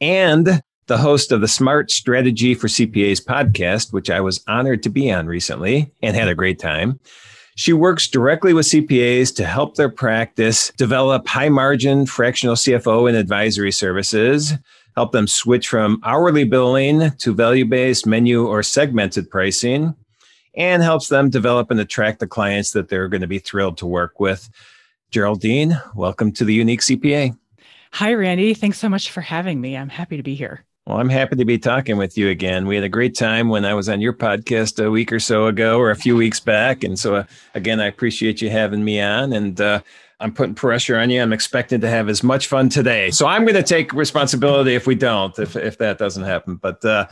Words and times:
and 0.00 0.62
the 0.86 0.98
host 0.98 1.32
of 1.32 1.40
the 1.40 1.48
Smart 1.48 1.90
Strategy 1.90 2.54
for 2.54 2.66
CPAs 2.66 3.22
podcast, 3.22 3.92
which 3.92 4.10
I 4.10 4.20
was 4.20 4.42
honored 4.48 4.82
to 4.82 4.88
be 4.88 5.12
on 5.12 5.26
recently 5.26 5.92
and 6.02 6.16
had 6.16 6.28
a 6.28 6.34
great 6.34 6.58
time. 6.58 6.98
She 7.56 7.72
works 7.72 8.08
directly 8.08 8.54
with 8.54 8.66
CPAs 8.66 9.34
to 9.36 9.44
help 9.44 9.74
their 9.74 9.90
practice 9.90 10.70
develop 10.76 11.26
high 11.26 11.48
margin 11.48 12.06
fractional 12.06 12.54
CFO 12.54 13.08
and 13.08 13.16
advisory 13.16 13.72
services, 13.72 14.54
help 14.94 15.12
them 15.12 15.26
switch 15.26 15.68
from 15.68 16.00
hourly 16.04 16.44
billing 16.44 17.10
to 17.18 17.34
value 17.34 17.64
based 17.64 18.06
menu 18.06 18.46
or 18.46 18.62
segmented 18.62 19.28
pricing, 19.28 19.94
and 20.56 20.82
helps 20.82 21.08
them 21.08 21.30
develop 21.30 21.70
and 21.70 21.80
attract 21.80 22.20
the 22.20 22.26
clients 22.26 22.70
that 22.70 22.88
they're 22.88 23.08
going 23.08 23.20
to 23.20 23.26
be 23.26 23.40
thrilled 23.40 23.76
to 23.78 23.86
work 23.86 24.20
with. 24.20 24.48
Geraldine, 25.10 25.80
welcome 25.96 26.30
to 26.32 26.44
the 26.44 26.54
Unique 26.54 26.80
CPA. 26.80 27.36
Hi, 27.92 28.14
Randy. 28.14 28.54
Thanks 28.54 28.78
so 28.78 28.88
much 28.88 29.10
for 29.10 29.20
having 29.20 29.60
me. 29.60 29.76
I'm 29.76 29.88
happy 29.88 30.16
to 30.16 30.22
be 30.22 30.34
here. 30.34 30.64
Well, 30.86 30.98
I'm 30.98 31.08
happy 31.08 31.36
to 31.36 31.44
be 31.44 31.58
talking 31.58 31.96
with 31.96 32.16
you 32.16 32.28
again. 32.30 32.66
We 32.66 32.74
had 32.74 32.84
a 32.84 32.88
great 32.88 33.14
time 33.14 33.48
when 33.48 33.64
I 33.64 33.74
was 33.74 33.88
on 33.88 34.00
your 34.00 34.14
podcast 34.14 34.82
a 34.82 34.90
week 34.90 35.12
or 35.12 35.20
so 35.20 35.46
ago 35.46 35.78
or 35.78 35.90
a 35.90 35.96
few 35.96 36.16
weeks 36.16 36.40
back. 36.40 36.82
And 36.82 36.98
so, 36.98 37.16
uh, 37.16 37.24
again, 37.54 37.78
I 37.78 37.86
appreciate 37.86 38.40
you 38.40 38.48
having 38.48 38.84
me 38.84 38.98
on. 39.00 39.34
And 39.34 39.60
uh, 39.60 39.80
I'm 40.20 40.32
putting 40.32 40.54
pressure 40.54 40.96
on 40.96 41.10
you. 41.10 41.20
I'm 41.20 41.32
expecting 41.34 41.80
to 41.82 41.90
have 41.90 42.08
as 42.08 42.22
much 42.22 42.46
fun 42.46 42.70
today. 42.70 43.10
So 43.10 43.26
I'm 43.26 43.42
going 43.42 43.54
to 43.54 43.62
take 43.62 43.92
responsibility 43.92 44.74
if 44.74 44.86
we 44.86 44.94
don't, 44.94 45.38
if, 45.38 45.56
if 45.56 45.76
that 45.78 45.98
doesn't 45.98 46.24
happen. 46.24 46.56
But, 46.56 46.82
uh, 46.84 47.06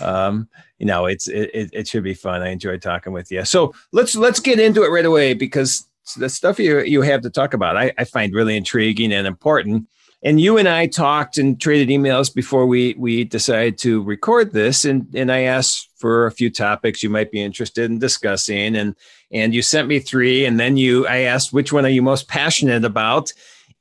um, 0.00 0.48
you 0.78 0.86
know, 0.86 1.06
it's 1.06 1.26
it, 1.26 1.70
it 1.72 1.88
should 1.88 2.04
be 2.04 2.14
fun. 2.14 2.42
I 2.42 2.50
enjoy 2.50 2.78
talking 2.78 3.12
with 3.12 3.32
you. 3.32 3.44
So 3.44 3.74
let's 3.92 4.14
let's 4.14 4.40
get 4.40 4.60
into 4.60 4.84
it 4.84 4.88
right 4.88 5.06
away 5.06 5.34
because 5.34 5.88
the 6.16 6.28
stuff 6.28 6.58
you 6.58 6.80
you 6.80 7.02
have 7.02 7.22
to 7.22 7.30
talk 7.30 7.54
about 7.54 7.76
I, 7.76 7.92
I 7.98 8.04
find 8.04 8.32
really 8.34 8.56
intriguing 8.56 9.12
and 9.12 9.26
important 9.26 9.88
and 10.22 10.40
you 10.40 10.58
and 10.58 10.68
I 10.68 10.86
talked 10.86 11.38
and 11.38 11.60
traded 11.60 11.88
emails 11.88 12.34
before 12.34 12.66
we 12.66 12.94
we 12.98 13.24
decided 13.24 13.78
to 13.78 14.02
record 14.02 14.52
this, 14.52 14.84
and 14.84 15.06
and 15.14 15.30
I 15.30 15.42
asked 15.42 15.90
for 15.96 16.26
a 16.26 16.32
few 16.32 16.50
topics 16.50 17.02
you 17.02 17.10
might 17.10 17.30
be 17.30 17.42
interested 17.42 17.90
in 17.90 17.98
discussing, 17.98 18.76
and 18.76 18.94
and 19.30 19.54
you 19.54 19.62
sent 19.62 19.88
me 19.88 19.98
three, 19.98 20.44
and 20.44 20.58
then 20.58 20.76
you 20.76 21.06
I 21.06 21.18
asked 21.18 21.52
which 21.52 21.72
one 21.72 21.84
are 21.84 21.90
you 21.90 22.02
most 22.02 22.28
passionate 22.28 22.84
about, 22.84 23.32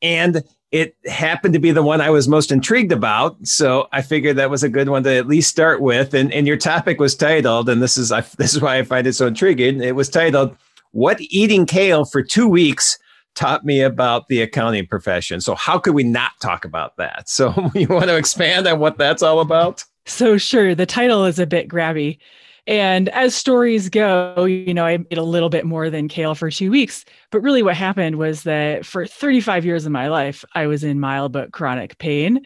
and 0.01 0.43
it 0.71 0.97
happened 1.05 1.53
to 1.53 1.59
be 1.59 1.71
the 1.71 1.83
one 1.83 2.01
I 2.01 2.09
was 2.09 2.27
most 2.27 2.51
intrigued 2.51 2.91
about, 2.91 3.47
so 3.47 3.87
I 3.93 4.01
figured 4.01 4.35
that 4.35 4.49
was 4.49 4.61
a 4.61 4.69
good 4.69 4.89
one 4.89 5.03
to 5.03 5.15
at 5.15 5.27
least 5.27 5.49
start 5.49 5.79
with. 5.79 6.13
And 6.13 6.33
and 6.33 6.45
your 6.45 6.57
topic 6.57 6.99
was 6.99 7.15
titled, 7.15 7.69
and 7.69 7.81
this 7.81 7.97
is 7.97 8.11
I, 8.11 8.21
this 8.37 8.53
is 8.53 8.61
why 8.61 8.77
I 8.77 8.83
find 8.83 9.07
it 9.07 9.13
so 9.13 9.27
intriguing. 9.27 9.81
It 9.81 9.95
was 9.95 10.09
titled 10.09 10.55
"What 10.91 11.17
Eating 11.21 11.65
Kale 11.65 12.03
for 12.03 12.21
Two 12.21 12.47
Weeks." 12.47 12.99
Taught 13.35 13.65
me 13.65 13.81
about 13.81 14.27
the 14.27 14.41
accounting 14.41 14.87
profession. 14.87 15.41
So, 15.41 15.55
how 15.55 15.77
could 15.77 15.93
we 15.93 16.03
not 16.03 16.31
talk 16.41 16.65
about 16.65 16.97
that? 16.97 17.29
So, 17.35 17.69
you 17.75 17.87
want 17.87 18.05
to 18.05 18.15
expand 18.15 18.65
on 18.65 18.79
what 18.79 18.97
that's 18.97 19.21
all 19.21 19.41
about? 19.41 19.83
So, 20.05 20.37
sure. 20.37 20.73
The 20.73 20.85
title 20.85 21.25
is 21.25 21.37
a 21.37 21.45
bit 21.45 21.67
grabby. 21.67 22.17
And 22.67 23.09
as 23.09 23.35
stories 23.35 23.89
go, 23.89 24.45
you 24.45 24.73
know, 24.73 24.85
I 24.85 24.97
made 24.97 25.17
a 25.17 25.23
little 25.23 25.49
bit 25.49 25.65
more 25.65 25.89
than 25.89 26.07
kale 26.07 26.33
for 26.33 26.49
two 26.49 26.71
weeks. 26.71 27.03
But 27.29 27.41
really, 27.41 27.61
what 27.61 27.75
happened 27.75 28.17
was 28.17 28.43
that 28.43 28.85
for 28.85 29.05
35 29.05 29.65
years 29.65 29.85
of 29.85 29.91
my 29.91 30.07
life, 30.07 30.45
I 30.53 30.67
was 30.67 30.83
in 30.83 30.99
mild 30.99 31.31
but 31.31 31.51
chronic 31.51 31.97
pain. 31.97 32.41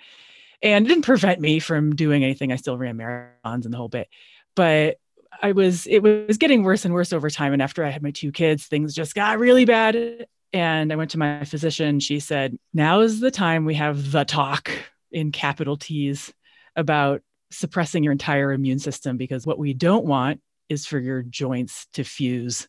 And 0.61 0.85
it 0.85 0.89
didn't 0.89 1.05
prevent 1.05 1.39
me 1.39 1.59
from 1.59 1.95
doing 1.95 2.23
anything. 2.23 2.51
I 2.51 2.57
still 2.57 2.77
ran 2.77 2.97
marathons 2.97 3.63
and 3.63 3.73
the 3.73 3.77
whole 3.77 3.87
bit. 3.87 4.09
But 4.55 4.97
I 5.41 5.53
was, 5.53 5.87
it 5.87 5.99
was 5.99 6.37
getting 6.37 6.63
worse 6.63 6.83
and 6.83 6.93
worse 6.93 7.13
over 7.13 7.29
time. 7.29 7.53
And 7.53 7.61
after 7.61 7.85
I 7.85 7.89
had 7.89 8.01
my 8.01 8.11
two 8.11 8.31
kids, 8.31 8.65
things 8.65 8.93
just 8.93 9.15
got 9.15 9.39
really 9.39 9.63
bad 9.63 10.25
and 10.53 10.91
I 10.91 10.95
went 10.95 11.11
to 11.11 11.19
my 11.19 11.45
physician. 11.45 11.99
She 11.99 12.19
said, 12.19 12.57
Now 12.73 13.01
is 13.01 13.19
the 13.19 13.31
time 13.31 13.65
we 13.65 13.75
have 13.75 14.11
the 14.11 14.25
talk 14.25 14.71
in 15.11 15.31
capital 15.31 15.77
T's 15.77 16.33
about 16.75 17.21
suppressing 17.51 18.03
your 18.03 18.11
entire 18.11 18.51
immune 18.51 18.79
system 18.79 19.17
because 19.17 19.45
what 19.45 19.59
we 19.59 19.73
don't 19.73 20.05
want 20.05 20.41
is 20.69 20.85
for 20.85 20.99
your 20.99 21.23
joints 21.23 21.87
to 21.93 22.03
fuse. 22.03 22.67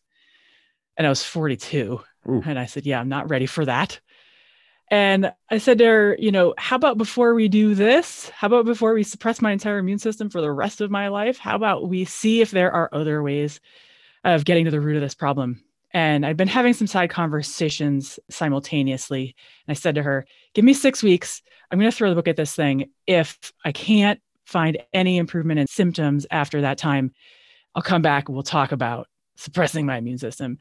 And 0.97 1.05
I 1.05 1.09
was 1.09 1.23
42. 1.23 2.01
Ooh. 2.29 2.43
And 2.45 2.59
I 2.59 2.65
said, 2.65 2.85
Yeah, 2.85 2.99
I'm 2.99 3.09
not 3.09 3.29
ready 3.29 3.45
for 3.45 3.65
that. 3.65 3.99
And 4.91 5.31
I 5.49 5.57
said 5.57 5.77
to 5.77 5.85
her, 5.85 6.17
you 6.19 6.33
know, 6.33 6.53
how 6.57 6.75
about 6.75 6.97
before 6.97 7.33
we 7.33 7.47
do 7.47 7.75
this? 7.75 8.27
How 8.31 8.47
about 8.47 8.65
before 8.65 8.93
we 8.93 9.03
suppress 9.03 9.41
my 9.41 9.53
entire 9.53 9.77
immune 9.77 9.99
system 9.99 10.29
for 10.29 10.41
the 10.41 10.51
rest 10.51 10.81
of 10.81 10.91
my 10.91 11.07
life? 11.07 11.37
How 11.37 11.55
about 11.55 11.87
we 11.87 12.03
see 12.03 12.41
if 12.41 12.51
there 12.51 12.73
are 12.73 12.89
other 12.91 13.23
ways 13.23 13.61
of 14.25 14.43
getting 14.43 14.65
to 14.65 14.71
the 14.71 14.81
root 14.81 14.97
of 14.97 15.01
this 15.01 15.15
problem? 15.15 15.63
And 15.93 16.25
I'd 16.25 16.37
been 16.37 16.47
having 16.47 16.73
some 16.73 16.87
side 16.87 17.09
conversations 17.09 18.19
simultaneously. 18.29 19.35
And 19.67 19.75
I 19.75 19.75
said 19.75 19.95
to 19.95 20.03
her, 20.03 20.25
Give 20.53 20.65
me 20.65 20.73
six 20.73 21.03
weeks. 21.03 21.41
I'm 21.69 21.79
going 21.79 21.91
to 21.91 21.95
throw 21.95 22.09
the 22.09 22.15
book 22.15 22.27
at 22.27 22.35
this 22.35 22.55
thing. 22.55 22.89
If 23.07 23.37
I 23.63 23.71
can't 23.71 24.21
find 24.45 24.77
any 24.93 25.17
improvement 25.17 25.59
in 25.59 25.67
symptoms 25.67 26.25
after 26.29 26.61
that 26.61 26.77
time, 26.77 27.13
I'll 27.75 27.81
come 27.81 28.01
back 28.01 28.27
and 28.27 28.35
we'll 28.35 28.43
talk 28.43 28.71
about 28.71 29.07
suppressing 29.37 29.85
my 29.85 29.97
immune 29.97 30.17
system. 30.17 30.59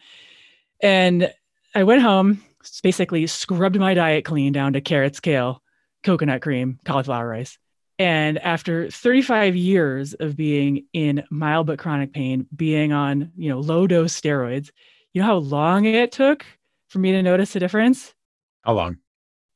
And 0.80 1.32
I 1.74 1.84
went 1.84 2.02
home, 2.02 2.42
basically 2.82 3.26
scrubbed 3.26 3.78
my 3.78 3.94
diet 3.94 4.24
clean 4.24 4.52
down 4.52 4.72
to 4.74 4.80
carrots, 4.80 5.20
kale, 5.20 5.62
coconut 6.02 6.42
cream, 6.42 6.78
cauliflower 6.84 7.28
rice. 7.28 7.58
And 7.98 8.38
after 8.38 8.90
35 8.90 9.56
years 9.56 10.14
of 10.14 10.34
being 10.34 10.86
in 10.92 11.24
mild 11.30 11.66
but 11.66 11.78
chronic 11.78 12.14
pain, 12.14 12.46
being 12.54 12.92
on, 12.92 13.32
you 13.36 13.50
know, 13.50 13.60
low 13.60 13.86
dose 13.86 14.18
steroids, 14.18 14.70
you 15.12 15.20
know 15.20 15.26
how 15.26 15.36
long 15.36 15.84
it 15.84 16.12
took 16.12 16.44
for 16.88 16.98
me 16.98 17.12
to 17.12 17.22
notice 17.22 17.54
a 17.56 17.60
difference? 17.60 18.14
How 18.62 18.74
long? 18.74 18.98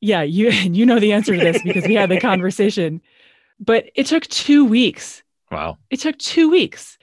Yeah, 0.00 0.22
you 0.22 0.50
you 0.50 0.87
know 0.87 0.98
the 0.98 1.12
answer 1.12 1.37
to 1.37 1.41
this 1.41 1.62
because 1.62 1.87
we 1.87 1.94
had 1.94 2.10
the 2.10 2.20
conversation. 2.32 3.00
But 3.60 3.87
it 3.94 4.06
took 4.06 4.25
2 4.25 4.65
weeks. 4.65 5.22
Wow. 5.50 5.78
It 5.91 6.00
took 6.00 6.19
2 6.19 6.50
weeks. 6.50 6.98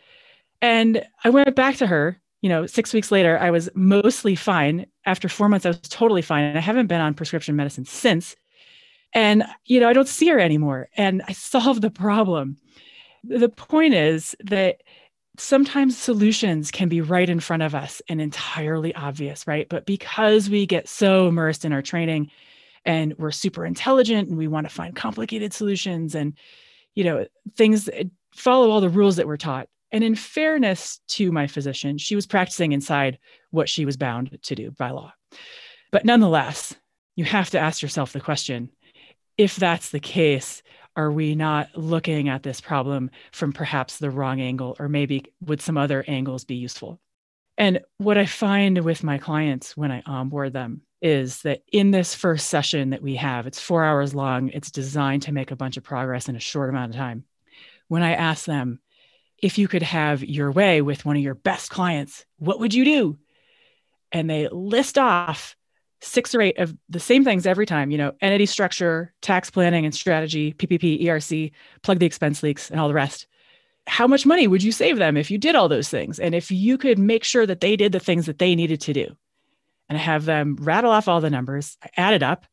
And 0.62 1.04
I 1.24 1.30
went 1.30 1.56
back 1.56 1.78
to 1.78 1.88
her, 1.88 2.20
you 2.42 2.50
know, 2.50 2.66
6 2.66 2.94
weeks 2.94 3.12
later, 3.12 3.40
I 3.40 3.52
was 3.52 3.70
mostly 3.74 4.36
fine. 4.36 4.86
After 5.06 5.30
4 5.30 5.50
months 5.50 5.66
I 5.66 5.70
was 5.70 5.82
totally 5.82 6.22
fine 6.22 6.44
and 6.44 6.58
I 6.58 6.62
haven't 6.62 6.88
been 6.88 7.02
on 7.02 7.14
prescription 7.14 7.56
medicine 7.56 7.86
since. 7.86 8.36
And 9.14 9.44
you 9.66 9.80
know, 9.80 9.90
I 9.90 9.94
don't 9.94 10.08
see 10.08 10.28
her 10.30 10.40
anymore 10.40 10.90
and 10.96 11.22
I 11.28 11.34
solved 11.34 11.82
the 11.82 11.92
problem. 11.92 12.58
The 13.24 13.50
point 13.50 13.94
is 13.94 14.36
that 14.44 14.82
sometimes 15.42 15.98
solutions 15.98 16.72
can 16.72 16.88
be 16.88 17.02
right 17.02 17.30
in 17.30 17.40
front 17.40 17.64
of 17.64 17.74
us 17.74 18.02
and 18.08 18.22
entirely 18.22 18.94
obvious, 18.94 19.48
right? 19.48 19.68
But 19.68 19.86
because 19.86 20.50
we 20.50 20.66
get 20.66 20.88
so 20.88 21.28
immersed 21.28 21.66
in 21.66 21.74
our 21.74 21.82
training 21.82 22.30
and 22.86 23.16
we're 23.18 23.32
super 23.32 23.66
intelligent 23.66 24.30
and 24.30 24.38
we 24.38 24.48
want 24.48 24.68
to 24.68 24.74
find 24.74 24.96
complicated 24.96 25.52
solutions 25.52 26.16
and, 26.16 26.38
you 26.94 27.04
know, 27.04 27.26
things 27.56 27.90
eh, 27.90 28.04
follow 28.36 28.70
all 28.70 28.82
the 28.82 28.90
rules 28.90 29.16
that 29.16 29.28
we're 29.28 29.38
taught. 29.38 29.68
And 29.92 30.04
in 30.04 30.16
fairness 30.16 31.00
to 31.10 31.32
my 31.32 31.48
physician, 31.48 31.98
she 31.98 32.16
was 32.16 32.28
practicing 32.28 32.72
inside 32.72 33.18
what 33.50 33.68
she 33.68 33.84
was 33.84 33.98
bound 33.98 34.38
to 34.44 34.56
do 34.56 34.72
by 34.72 34.92
law. 34.92 35.12
But 35.92 36.06
nonetheless, 36.06 36.76
you 37.16 37.26
have 37.26 37.50
to 37.50 37.60
ask 37.60 37.82
yourself 37.82 38.14
the 38.14 38.22
question 38.22 38.70
if 39.38 39.56
that's 39.56 39.90
the 39.90 40.00
case, 40.00 40.62
are 40.96 41.12
we 41.12 41.36
not 41.36 41.70
looking 41.76 42.30
at 42.30 42.44
this 42.44 42.62
problem 42.62 43.12
from 43.32 43.54
perhaps 43.54 43.98
the 43.98 44.10
wrong 44.10 44.42
angle 44.42 44.76
or 44.80 44.90
maybe 44.90 45.26
would 45.42 45.62
some 45.62 45.78
other 45.78 46.04
angles 46.08 46.44
be 46.44 46.56
useful? 46.56 47.00
And 47.58 47.82
what 47.98 48.18
i 48.18 48.26
find 48.26 48.84
with 48.84 49.04
my 49.04 49.18
clients 49.18 49.76
when 49.78 49.92
i 49.92 50.02
onboard 50.06 50.54
them 50.54 50.82
is 51.02 51.42
that 51.42 51.62
in 51.72 51.92
this 51.92 52.16
first 52.16 52.48
session 52.48 52.92
that 52.92 53.02
we 53.02 53.16
have 53.16 53.48
it's 53.48 53.60
four 53.60 53.84
hours 53.84 54.16
long 54.16 54.50
it's 54.50 54.72
designed 54.72 55.24
to 55.24 55.32
make 55.32 55.52
a 55.52 55.56
bunch 55.56 55.78
of 55.78 55.84
progress 55.84 56.30
in 56.30 56.36
a 56.36 56.40
short 56.40 56.70
amount 56.70 56.92
of 56.92 56.98
time. 56.98 57.24
When 57.88 58.04
i 58.04 58.14
ask 58.14 58.46
them 58.46 58.80
if 59.38 59.58
you 59.58 59.68
could 59.68 59.84
have 59.84 60.24
your 60.24 60.52
way 60.52 60.82
with 60.82 61.06
one 61.06 61.18
of 61.18 61.24
your 61.24 61.36
best 61.36 61.70
clients 61.70 62.26
what 62.38 62.60
would 62.60 62.74
you 62.74 62.86
do? 62.86 63.18
And 64.12 64.30
they 64.30 64.48
list 64.50 64.98
off 64.98 65.56
six 66.02 66.34
or 66.34 66.42
eight 66.42 66.58
of 66.58 66.76
the 66.90 67.00
same 67.00 67.24
things 67.24 67.46
every 67.46 67.66
time, 67.66 67.92
you 67.92 67.98
know, 67.98 68.14
entity 68.22 68.46
structure, 68.46 69.14
tax 69.22 69.50
planning 69.50 69.86
and 69.86 69.94
strategy, 69.94 70.54
PPP, 70.54 71.04
ERC, 71.04 71.52
plug 71.84 72.00
the 72.00 72.06
expense 72.06 72.42
leaks, 72.44 72.70
and 72.70 72.80
all 72.80 72.88
the 72.88 72.94
rest. 72.94 73.28
How 73.88 74.08
much 74.08 74.26
money 74.26 74.48
would 74.48 74.64
you 74.64 74.72
save 74.72 74.98
them 74.98 75.18
if 75.18 75.32
you 75.32 75.38
did 75.38 75.56
all 75.56 75.70
those 75.70 75.90
things? 75.90 76.20
And 76.20 76.36
if 76.36 76.52
you 76.52 76.78
could 76.78 77.00
make 77.00 77.24
sure 77.24 77.46
that 77.46 77.62
they 77.62 77.76
did 77.76 77.92
the 77.92 78.00
things 78.00 78.26
that 78.26 78.40
they 78.40 78.56
needed 78.56 78.82
to 78.82 78.94
do 78.94 79.16
and 79.90 79.98
have 79.98 80.26
them 80.26 80.58
rattle 80.60 80.92
off 80.92 81.08
all 81.08 81.22
the 81.22 81.30
numbers, 81.30 81.78
add 81.98 82.14
it 82.14 82.24
up, 82.24 82.46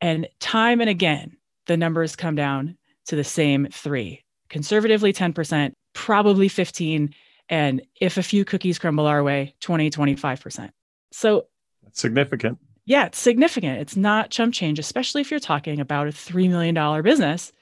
and 0.00 0.28
time 0.40 0.80
and 0.80 0.90
again, 0.90 1.36
the 1.66 1.76
numbers 1.76 2.16
come 2.16 2.34
down 2.34 2.76
to 3.06 3.16
the 3.16 3.24
same 3.24 3.68
three 3.70 4.24
conservatively 4.48 5.14
10%, 5.14 5.72
probably 5.94 6.46
15, 6.46 7.14
and 7.48 7.82
if 7.98 8.18
a 8.18 8.22
few 8.22 8.44
cookies 8.44 8.78
crumble 8.78 9.06
our 9.06 9.22
way, 9.22 9.54
20, 9.60 9.90
25%. 9.90 10.70
So 11.10 11.46
significant. 11.92 12.58
Yeah, 12.84 13.06
it's 13.06 13.18
significant. 13.18 13.80
It's 13.80 13.96
not 13.96 14.30
chump 14.30 14.54
change, 14.54 14.78
especially 14.78 15.20
if 15.20 15.30
you're 15.30 15.40
talking 15.40 15.80
about 15.80 16.08
a 16.08 16.10
$3 16.10 16.48
million 16.48 17.02
business. 17.02 17.52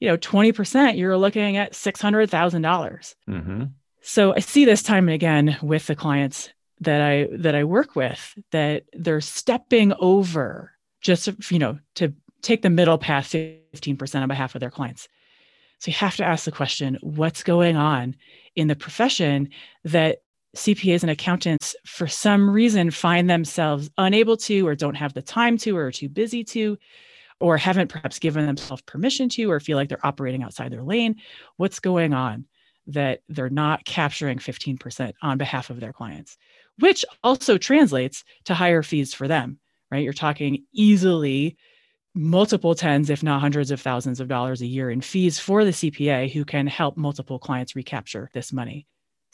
You 0.00 0.08
know, 0.08 0.16
20%, 0.18 0.98
you're 0.98 1.16
looking 1.16 1.56
at 1.56 1.72
$600,000. 1.72 3.14
mm-hmm. 3.28 3.64
So 4.08 4.34
I 4.34 4.38
see 4.38 4.64
this 4.64 4.84
time 4.84 5.08
and 5.08 5.14
again 5.14 5.58
with 5.62 5.88
the 5.88 5.96
clients 5.96 6.50
that 6.80 7.00
I 7.00 7.26
that 7.38 7.56
I 7.56 7.64
work 7.64 7.96
with 7.96 8.38
that 8.52 8.84
they're 8.92 9.20
stepping 9.20 9.92
over 9.98 10.70
just 11.00 11.28
you 11.50 11.58
know 11.58 11.80
to 11.96 12.12
take 12.40 12.62
the 12.62 12.70
middle 12.70 12.98
path 12.98 13.32
15% 13.32 14.22
on 14.22 14.28
behalf 14.28 14.54
of 14.54 14.60
their 14.60 14.70
clients. 14.70 15.08
So 15.80 15.90
you 15.90 15.94
have 15.94 16.16
to 16.16 16.24
ask 16.24 16.44
the 16.44 16.52
question, 16.52 16.98
what's 17.00 17.42
going 17.42 17.76
on 17.76 18.14
in 18.54 18.68
the 18.68 18.76
profession 18.76 19.50
that 19.84 20.18
CPAs 20.56 21.02
and 21.02 21.10
accountants, 21.10 21.76
for 21.84 22.06
some 22.06 22.50
reason, 22.50 22.90
find 22.90 23.28
themselves 23.28 23.90
unable 23.98 24.36
to, 24.38 24.66
or 24.66 24.74
don't 24.74 24.94
have 24.94 25.14
the 25.14 25.22
time 25.22 25.56
to, 25.58 25.76
or 25.76 25.86
are 25.86 25.92
too 25.92 26.08
busy 26.08 26.42
to, 26.44 26.78
or 27.40 27.56
haven't 27.56 27.88
perhaps 27.88 28.18
given 28.18 28.46
themselves 28.46 28.82
permission 28.82 29.28
to, 29.30 29.50
or 29.50 29.60
feel 29.60 29.76
like 29.76 29.88
they're 29.88 30.06
operating 30.06 30.42
outside 30.42 30.72
their 30.72 30.82
lane. 30.82 31.16
What's 31.56 31.80
going 31.80 32.14
on 32.14 32.46
that 32.88 33.20
they're 33.28 33.50
not 33.50 33.84
capturing 33.84 34.38
15% 34.38 35.12
on 35.22 35.38
behalf 35.38 35.70
of 35.70 35.80
their 35.80 35.92
clients, 35.92 36.38
which 36.78 37.04
also 37.22 37.58
translates 37.58 38.24
to 38.44 38.54
higher 38.54 38.82
fees 38.82 39.12
for 39.12 39.28
them, 39.28 39.58
right? 39.90 40.04
You're 40.04 40.12
talking 40.12 40.64
easily 40.72 41.56
multiple 42.14 42.74
tens, 42.74 43.10
if 43.10 43.22
not 43.22 43.40
hundreds 43.40 43.70
of 43.70 43.80
thousands 43.80 44.20
of 44.20 44.28
dollars 44.28 44.62
a 44.62 44.66
year 44.66 44.90
in 44.90 45.00
fees 45.02 45.38
for 45.38 45.64
the 45.64 45.70
CPA 45.72 46.32
who 46.32 46.44
can 46.44 46.66
help 46.66 46.96
multiple 46.96 47.38
clients 47.38 47.76
recapture 47.76 48.30
this 48.32 48.52
money. 48.52 48.86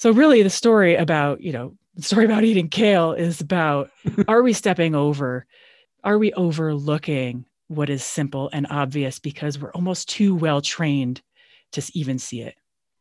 So 0.02 0.10
really 0.10 0.42
the 0.42 0.50
story 0.50 0.96
about, 0.96 1.42
you 1.42 1.52
know, 1.52 1.76
the 1.94 2.02
story 2.02 2.24
about 2.24 2.42
eating 2.42 2.68
kale 2.68 3.12
is 3.12 3.40
about 3.40 3.92
are 4.26 4.42
we 4.42 4.52
stepping 4.52 4.96
over? 4.96 5.46
Are 6.02 6.18
we 6.18 6.32
overlooking 6.32 7.44
what 7.68 7.88
is 7.88 8.02
simple 8.02 8.50
and 8.52 8.66
obvious 8.68 9.20
because 9.20 9.60
we're 9.60 9.70
almost 9.70 10.08
too 10.08 10.34
well 10.34 10.60
trained 10.60 11.22
to 11.70 11.88
even 11.94 12.18
see 12.18 12.40
it? 12.40 12.56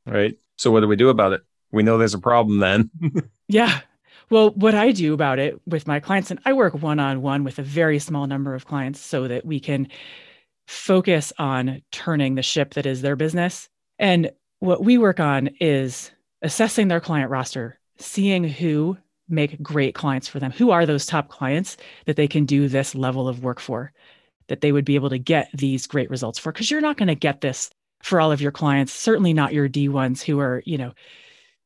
Right. 0.05 0.37
So 0.57 0.69
what 0.69 0.81
do 0.81 0.87
we 0.87 0.95
do 0.95 1.09
about 1.09 1.33
it? 1.33 1.41
We 1.71 1.81
know 1.81 1.97
there's 1.97 2.13
a 2.13 2.19
problem 2.19 2.59
then. 2.59 2.91
yeah. 3.47 3.79
Well, 4.29 4.51
what 4.51 4.75
I 4.75 4.91
do 4.91 5.15
about 5.15 5.39
it 5.39 5.59
with 5.65 5.87
my 5.87 5.99
clients, 5.99 6.29
and 6.29 6.39
I 6.45 6.53
work 6.53 6.75
one 6.75 6.99
on 6.99 7.23
one 7.23 7.43
with 7.43 7.57
a 7.57 7.63
very 7.63 7.97
small 7.97 8.27
number 8.27 8.53
of 8.53 8.67
clients 8.67 8.99
so 8.99 9.27
that 9.27 9.43
we 9.43 9.59
can 9.59 9.87
focus 10.67 11.33
on 11.39 11.81
turning 11.91 12.35
the 12.35 12.43
ship 12.43 12.75
that 12.75 12.85
is 12.85 13.01
their 13.01 13.15
business. 13.15 13.69
And 13.97 14.29
what 14.59 14.83
we 14.83 14.99
work 14.99 15.19
on 15.19 15.49
is 15.59 16.11
assessing 16.41 16.87
their 16.87 16.99
client 16.99 17.29
roster, 17.29 17.79
seeing 17.97 18.43
who 18.43 18.97
make 19.29 19.61
great 19.61 19.95
clients 19.95 20.27
for 20.27 20.39
them. 20.39 20.51
Who 20.51 20.71
are 20.71 20.85
those 20.85 21.05
top 21.05 21.29
clients 21.29 21.77
that 22.05 22.15
they 22.15 22.27
can 22.27 22.45
do 22.45 22.67
this 22.67 22.93
level 22.93 23.27
of 23.27 23.43
work 23.43 23.59
for, 23.59 23.93
that 24.47 24.61
they 24.61 24.71
would 24.71 24.85
be 24.85 24.95
able 24.95 25.09
to 25.09 25.17
get 25.17 25.49
these 25.53 25.87
great 25.87 26.09
results 26.09 26.37
for? 26.37 26.51
Because 26.51 26.69
you're 26.69 26.81
not 26.81 26.97
going 26.97 27.07
to 27.07 27.15
get 27.15 27.41
this 27.41 27.69
for 28.03 28.19
all 28.19 28.31
of 28.31 28.41
your 28.41 28.51
clients, 28.51 28.91
certainly 28.91 29.33
not 29.33 29.53
your 29.53 29.67
D 29.67 29.87
ones 29.87 30.21
who 30.21 30.39
are, 30.39 30.61
you 30.65 30.77
know, 30.77 30.93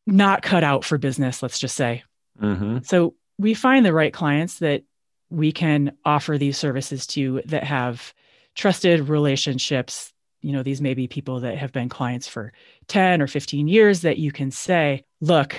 not 0.05 0.43
cut 0.43 0.63
out 0.63 0.85
for 0.85 0.97
business, 0.97 1.41
let's 1.41 1.57
just 1.57 1.75
say. 1.75 2.03
Mm-hmm. 2.39 2.79
So 2.83 3.15
we 3.39 3.53
find 3.53 3.85
the 3.85 3.93
right 3.93 4.13
clients 4.13 4.59
that 4.59 4.83
we 5.29 5.51
can 5.51 5.93
offer 6.05 6.37
these 6.37 6.57
services 6.57 7.07
to 7.07 7.41
that 7.45 7.63
have 7.63 8.13
trusted 8.53 9.09
relationships 9.09 10.13
you 10.45 10.51
know 10.51 10.61
these 10.61 10.81
may 10.81 10.93
be 10.93 11.07
people 11.07 11.39
that 11.39 11.57
have 11.57 11.71
been 11.71 11.89
clients 11.89 12.27
for 12.27 12.53
10 12.87 13.21
or 13.21 13.27
15 13.27 13.67
years 13.67 14.01
that 14.01 14.19
you 14.19 14.31
can 14.31 14.51
say 14.51 15.03
look 15.19 15.55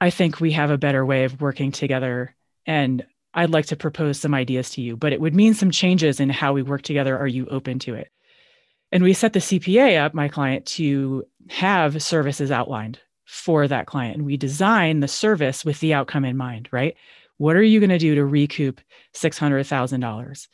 i 0.00 0.08
think 0.08 0.40
we 0.40 0.52
have 0.52 0.70
a 0.70 0.78
better 0.78 1.04
way 1.04 1.24
of 1.24 1.40
working 1.40 1.72
together 1.72 2.34
and 2.64 3.04
i'd 3.34 3.50
like 3.50 3.66
to 3.66 3.76
propose 3.76 4.20
some 4.20 4.32
ideas 4.32 4.70
to 4.70 4.80
you 4.80 4.96
but 4.96 5.12
it 5.12 5.20
would 5.20 5.34
mean 5.34 5.52
some 5.52 5.72
changes 5.72 6.20
in 6.20 6.30
how 6.30 6.52
we 6.52 6.62
work 6.62 6.82
together. 6.82 7.18
Are 7.18 7.26
you 7.26 7.46
open 7.46 7.78
to 7.80 7.94
it? 7.94 8.08
And 8.92 9.02
we 9.02 9.12
set 9.12 9.32
the 9.32 9.40
cpa 9.40 10.00
up 10.00 10.14
my 10.14 10.28
client 10.28 10.64
to 10.66 11.24
have 11.48 12.00
services 12.00 12.52
outlined 12.52 13.00
for 13.24 13.66
that 13.66 13.86
client 13.86 14.16
and 14.16 14.26
we 14.26 14.36
design 14.36 15.00
the 15.00 15.08
service 15.08 15.64
with 15.64 15.80
the 15.80 15.94
outcome 15.94 16.24
in 16.24 16.36
mind 16.36 16.68
right? 16.70 16.96
What 17.38 17.56
are 17.56 17.62
you 17.62 17.80
going 17.80 17.90
to 17.90 17.98
do 17.98 18.14
to 18.14 18.24
recoup 18.24 18.80
$600000 19.16 20.46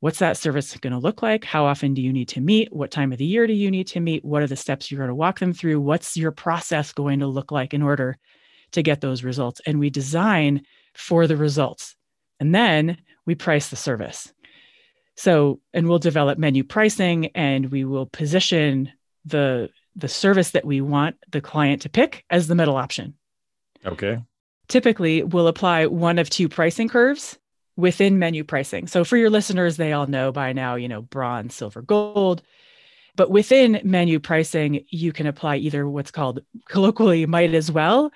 what's 0.00 0.18
that 0.18 0.36
service 0.36 0.76
going 0.78 0.92
to 0.92 0.98
look 0.98 1.22
like? 1.22 1.44
How 1.44 1.66
often 1.66 1.94
do 1.94 2.02
you 2.02 2.12
need 2.12 2.28
to 2.28 2.40
meet? 2.40 2.72
What 2.72 2.90
time 2.90 3.12
of 3.12 3.18
the 3.18 3.24
year 3.24 3.46
do 3.46 3.52
you 3.52 3.70
need 3.70 3.86
to 3.88 4.00
meet? 4.00 4.24
What 4.24 4.42
are 4.42 4.46
the 4.46 4.56
steps 4.56 4.90
you're 4.90 4.98
going 4.98 5.08
to 5.08 5.14
walk 5.14 5.38
them 5.38 5.52
through? 5.52 5.80
What's 5.80 6.16
your 6.16 6.32
process 6.32 6.92
going 6.92 7.20
to 7.20 7.26
look 7.26 7.52
like 7.52 7.72
in 7.72 7.82
order 7.82 8.18
to 8.72 8.82
get 8.82 9.00
those 9.00 9.22
results? 9.22 9.60
And 9.66 9.78
we 9.78 9.90
design 9.90 10.62
for 10.94 11.26
the 11.26 11.36
results. 11.36 11.94
And 12.40 12.54
then 12.54 12.98
we 13.26 13.34
price 13.34 13.68
the 13.68 13.76
service. 13.76 14.32
So, 15.16 15.60
and 15.74 15.86
we'll 15.86 15.98
develop 15.98 16.38
menu 16.38 16.64
pricing 16.64 17.26
and 17.34 17.70
we 17.70 17.84
will 17.84 18.06
position 18.06 18.90
the 19.26 19.68
the 19.96 20.08
service 20.08 20.52
that 20.52 20.64
we 20.64 20.80
want 20.80 21.16
the 21.30 21.40
client 21.40 21.82
to 21.82 21.88
pick 21.88 22.24
as 22.30 22.46
the 22.46 22.54
middle 22.54 22.76
option. 22.76 23.14
Okay. 23.84 24.22
Typically, 24.68 25.24
we'll 25.24 25.48
apply 25.48 25.86
one 25.86 26.18
of 26.20 26.30
two 26.30 26.48
pricing 26.48 26.88
curves 26.88 27.39
within 27.80 28.18
menu 28.18 28.44
pricing. 28.44 28.86
So 28.86 29.04
for 29.04 29.16
your 29.16 29.30
listeners, 29.30 29.76
they 29.76 29.92
all 29.92 30.06
know 30.06 30.32
by 30.32 30.52
now, 30.52 30.74
you 30.76 30.88
know, 30.88 31.02
bronze, 31.02 31.54
silver, 31.54 31.82
gold. 31.82 32.42
But 33.16 33.30
within 33.30 33.80
menu 33.82 34.20
pricing, 34.20 34.84
you 34.88 35.12
can 35.12 35.26
apply 35.26 35.56
either 35.56 35.88
what's 35.88 36.10
called 36.10 36.40
colloquially 36.68 37.26
might 37.26 37.54
as 37.54 37.70
well, 37.70 38.12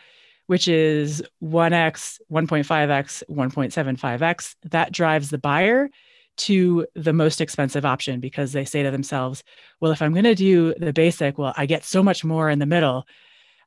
which 0.47 0.69
is 0.69 1.23
1x, 1.43 2.21
1.5x, 2.31 3.23
1.75x. 3.29 4.55
That 4.71 4.93
drives 4.93 5.31
the 5.31 5.39
buyer 5.39 5.91
to 6.37 6.87
the 6.95 7.13
most 7.13 7.41
expensive 7.41 7.85
option 7.85 8.21
because 8.21 8.53
they 8.53 8.65
say 8.65 8.83
to 8.83 8.91
themselves, 8.91 9.45
well, 9.81 9.93
if 9.93 10.03
I'm 10.03 10.13
going 10.13 10.25
to 10.25 10.35
do 10.35 10.75
the 10.75 10.93
basic, 10.93 11.39
well, 11.39 11.55
I 11.57 11.67
get 11.67 11.85
so 11.85 12.03
much 12.03 12.25
more 12.25 12.51
in 12.51 12.59
the 12.59 12.67
middle. 12.67 13.07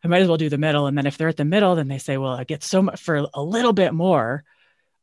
I 0.04 0.08
might 0.08 0.22
as 0.22 0.28
well 0.28 0.38
do 0.38 0.50
the 0.50 0.58
middle. 0.58 0.88
And 0.88 0.98
then 0.98 1.06
if 1.06 1.18
they're 1.18 1.28
at 1.28 1.38
the 1.38 1.46
middle, 1.46 1.76
then 1.76 1.88
they 1.88 1.98
say, 1.98 2.18
well, 2.18 2.34
I 2.34 2.44
get 2.44 2.64
so 2.64 2.82
much 2.82 3.02
for 3.02 3.28
a 3.34 3.42
little 3.42 3.74
bit 3.74 3.94
more. 3.94 4.44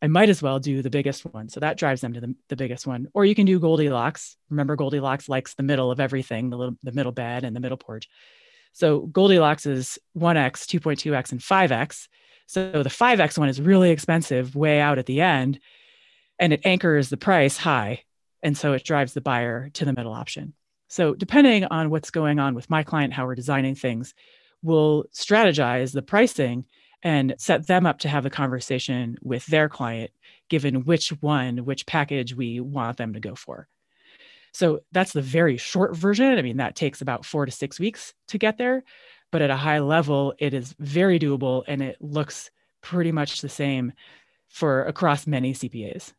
I 0.03 0.07
might 0.09 0.29
as 0.29 0.43
well 0.43 0.59
do 0.59 0.83
the 0.83 0.91
biggest 0.91 1.25
one. 1.25 1.49
So 1.49 1.61
that 1.61 1.79
drives 1.79 2.01
them 2.01 2.13
to 2.13 2.21
the, 2.21 2.35
the 2.49 2.57
biggest 2.57 2.87
one. 2.87 3.09
Or 3.15 3.25
you 3.25 3.35
can 3.35 3.47
do 3.47 3.59
Goldilocks. 3.59 4.37
Remember, 4.51 4.77
Goldilocks 4.77 5.29
likes 5.29 5.55
the 5.55 5.63
middle 5.63 5.91
of 5.91 6.01
everything, 6.01 6.51
the 6.51 6.59
little 6.59 6.77
the 6.83 6.93
middle 6.93 7.13
bed 7.13 7.45
and 7.45 7.57
the 7.57 7.61
middle 7.61 7.79
porch. 7.79 8.09
So 8.73 9.01
Goldilocks 9.01 9.67
is 9.67 9.99
1x, 10.17 10.67
2.2x, 10.67 11.33
and 11.33 11.41
5x. 11.41 12.09
So 12.47 12.83
the 12.83 12.91
5x 12.91 13.39
one 13.39 13.49
is 13.49 13.61
really 13.61 13.91
expensive, 13.91 14.55
way 14.55 14.81
out 14.81 14.99
at 14.99 15.07
the 15.07 15.21
end, 15.21 15.61
and 16.39 16.53
it 16.53 16.63
anchors 16.65 17.09
the 17.09 17.17
price 17.17 17.57
high. 17.57 18.03
And 18.43 18.59
so 18.59 18.75
it 18.75 18.85
drives 18.85 19.15
the 19.15 19.21
buyer 19.21 19.71
to 19.75 19.85
the 19.85 19.93
middle 19.93 20.13
option. 20.13 20.53
So 20.89 21.15
depending 21.15 21.65
on 21.65 21.89
what's 21.89 22.11
going 22.11 22.39
on 22.39 22.55
with 22.55 22.69
my 22.69 22.83
client, 22.83 23.15
how 23.15 23.27
we're 23.27 23.35
designing 23.35 23.75
things, 23.75 24.13
we'll 24.63 25.05
strategize 25.15 25.93
the 25.93 26.03
pricing 26.03 26.67
and 27.05 27.35
set 27.39 27.67
them 27.67 27.87
up 27.87 27.99
to 28.01 28.09
have 28.09 28.25
a 28.25 28.31
conversation 28.31 29.17
with 29.23 29.45
their 29.47 29.69
client, 29.69 30.11
given 30.49 30.85
which 30.85 31.11
one, 31.21 31.59
which 31.59 31.87
package 31.87 32.35
we 32.35 32.59
want 32.59 32.97
them 32.97 33.13
to 33.13 33.21
go 33.21 33.35
for. 33.35 33.69
So 34.53 34.81
that's 34.91 35.13
the 35.13 35.23
very 35.23 35.59
short 35.59 35.95
version. 35.95 36.39
I 36.39 36.43
mean, 36.43 36.57
that 36.57 36.77
takes 36.77 37.03
about 37.03 37.27
four 37.27 37.45
to 37.45 37.53
six 37.53 37.79
weeks 37.79 38.15
to 38.29 38.39
get 38.39 38.57
there. 38.57 38.83
But 39.31 39.43
at 39.43 39.51
a 39.51 39.57
high 39.57 39.81
level, 39.81 40.33
it 40.39 40.55
is 40.55 40.75
very 40.79 41.19
doable 41.19 41.65
and 41.67 41.83
it 41.83 41.97
looks 42.01 42.51
pretty 42.81 43.13
much 43.13 43.41
the 43.41 43.49
same 43.49 43.93
for 44.49 44.85
across 44.85 45.27
many 45.27 45.53
CPAs. 45.53 46.13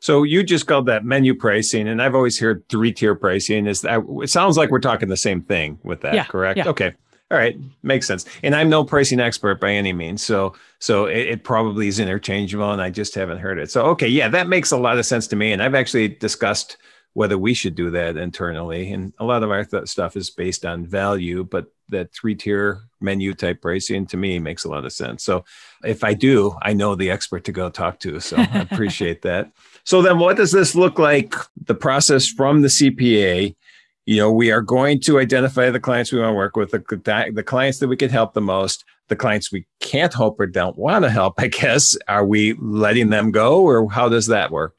So 0.00 0.24
you 0.24 0.42
just 0.42 0.66
called 0.66 0.86
that 0.86 1.04
menu 1.04 1.32
pricing, 1.32 1.86
and 1.86 2.02
I've 2.02 2.16
always 2.16 2.40
heard 2.40 2.68
three 2.68 2.90
tier 2.92 3.14
pricing. 3.14 3.68
Is 3.68 3.82
that 3.82 4.00
it 4.20 4.30
sounds 4.30 4.56
like 4.56 4.70
we're 4.70 4.80
talking 4.80 5.08
the 5.08 5.16
same 5.16 5.42
thing 5.42 5.78
with 5.84 6.00
that, 6.00 6.14
yeah, 6.14 6.24
correct? 6.24 6.58
Yeah. 6.58 6.68
Okay. 6.70 6.92
All 7.32 7.38
right, 7.38 7.58
makes 7.82 8.06
sense. 8.06 8.26
And 8.42 8.54
I'm 8.54 8.68
no 8.68 8.84
pricing 8.84 9.18
expert 9.18 9.58
by 9.58 9.72
any 9.72 9.94
means, 9.94 10.22
so 10.22 10.54
so 10.80 11.06
it, 11.06 11.28
it, 11.28 11.44
probably 11.44 11.88
is 11.88 11.98
interchangeable, 11.98 12.70
and 12.70 12.82
I 12.82 12.90
just 12.90 13.14
haven't 13.14 13.38
heard 13.38 13.58
it. 13.58 13.70
So 13.70 13.86
okay, 13.86 14.06
yeah, 14.06 14.28
that 14.28 14.48
makes 14.48 14.70
a 14.70 14.76
lot 14.76 14.98
of 14.98 15.06
sense 15.06 15.26
to 15.28 15.36
me. 15.36 15.50
And 15.50 15.62
I've 15.62 15.74
actually 15.74 16.08
discussed 16.08 16.76
whether 17.14 17.38
we 17.38 17.54
should 17.54 17.74
do 17.74 17.88
that 17.92 18.18
internally, 18.18 18.92
and 18.92 19.14
a 19.18 19.24
lot 19.24 19.42
of 19.42 19.50
our 19.50 19.64
th- 19.64 19.88
stuff 19.88 20.14
is 20.14 20.28
based 20.28 20.66
on 20.66 20.84
value, 20.84 21.42
but 21.42 21.72
that 21.88 22.12
three 22.12 22.34
tier 22.34 22.82
menu 23.00 23.32
type 23.32 23.62
pricing 23.62 24.04
to 24.08 24.18
me 24.18 24.38
makes 24.38 24.64
a 24.64 24.68
lot 24.68 24.84
of 24.84 24.92
sense. 24.92 25.24
So 25.24 25.46
if 25.84 26.04
I 26.04 26.12
do, 26.12 26.54
I 26.60 26.74
know 26.74 26.94
the 26.94 27.10
expert 27.10 27.44
to 27.44 27.52
go 27.52 27.70
talk 27.70 27.98
to. 28.00 28.20
So 28.20 28.36
I 28.36 28.66
appreciate 28.70 29.22
that. 29.22 29.50
So 29.84 30.00
then, 30.00 30.20
what 30.20 30.36
does 30.36 30.52
this 30.52 30.76
look 30.76 31.00
like? 31.00 31.34
The 31.66 31.74
process 31.74 32.28
from 32.28 32.60
the 32.60 32.68
CPA 32.68 33.56
you 34.06 34.16
know 34.16 34.32
we 34.32 34.50
are 34.50 34.62
going 34.62 35.00
to 35.00 35.18
identify 35.18 35.70
the 35.70 35.80
clients 35.80 36.12
we 36.12 36.18
want 36.18 36.30
to 36.30 36.36
work 36.36 36.56
with 36.56 36.70
the, 36.70 37.32
the 37.34 37.42
clients 37.42 37.78
that 37.78 37.88
we 37.88 37.96
can 37.96 38.10
help 38.10 38.34
the 38.34 38.40
most 38.40 38.84
the 39.08 39.16
clients 39.16 39.52
we 39.52 39.66
can't 39.80 40.14
help 40.14 40.38
or 40.40 40.46
don't 40.46 40.76
want 40.78 41.04
to 41.04 41.10
help 41.10 41.34
i 41.38 41.46
guess 41.46 41.96
are 42.08 42.26
we 42.26 42.54
letting 42.54 43.10
them 43.10 43.30
go 43.30 43.62
or 43.62 43.90
how 43.90 44.08
does 44.08 44.26
that 44.26 44.50
work 44.50 44.74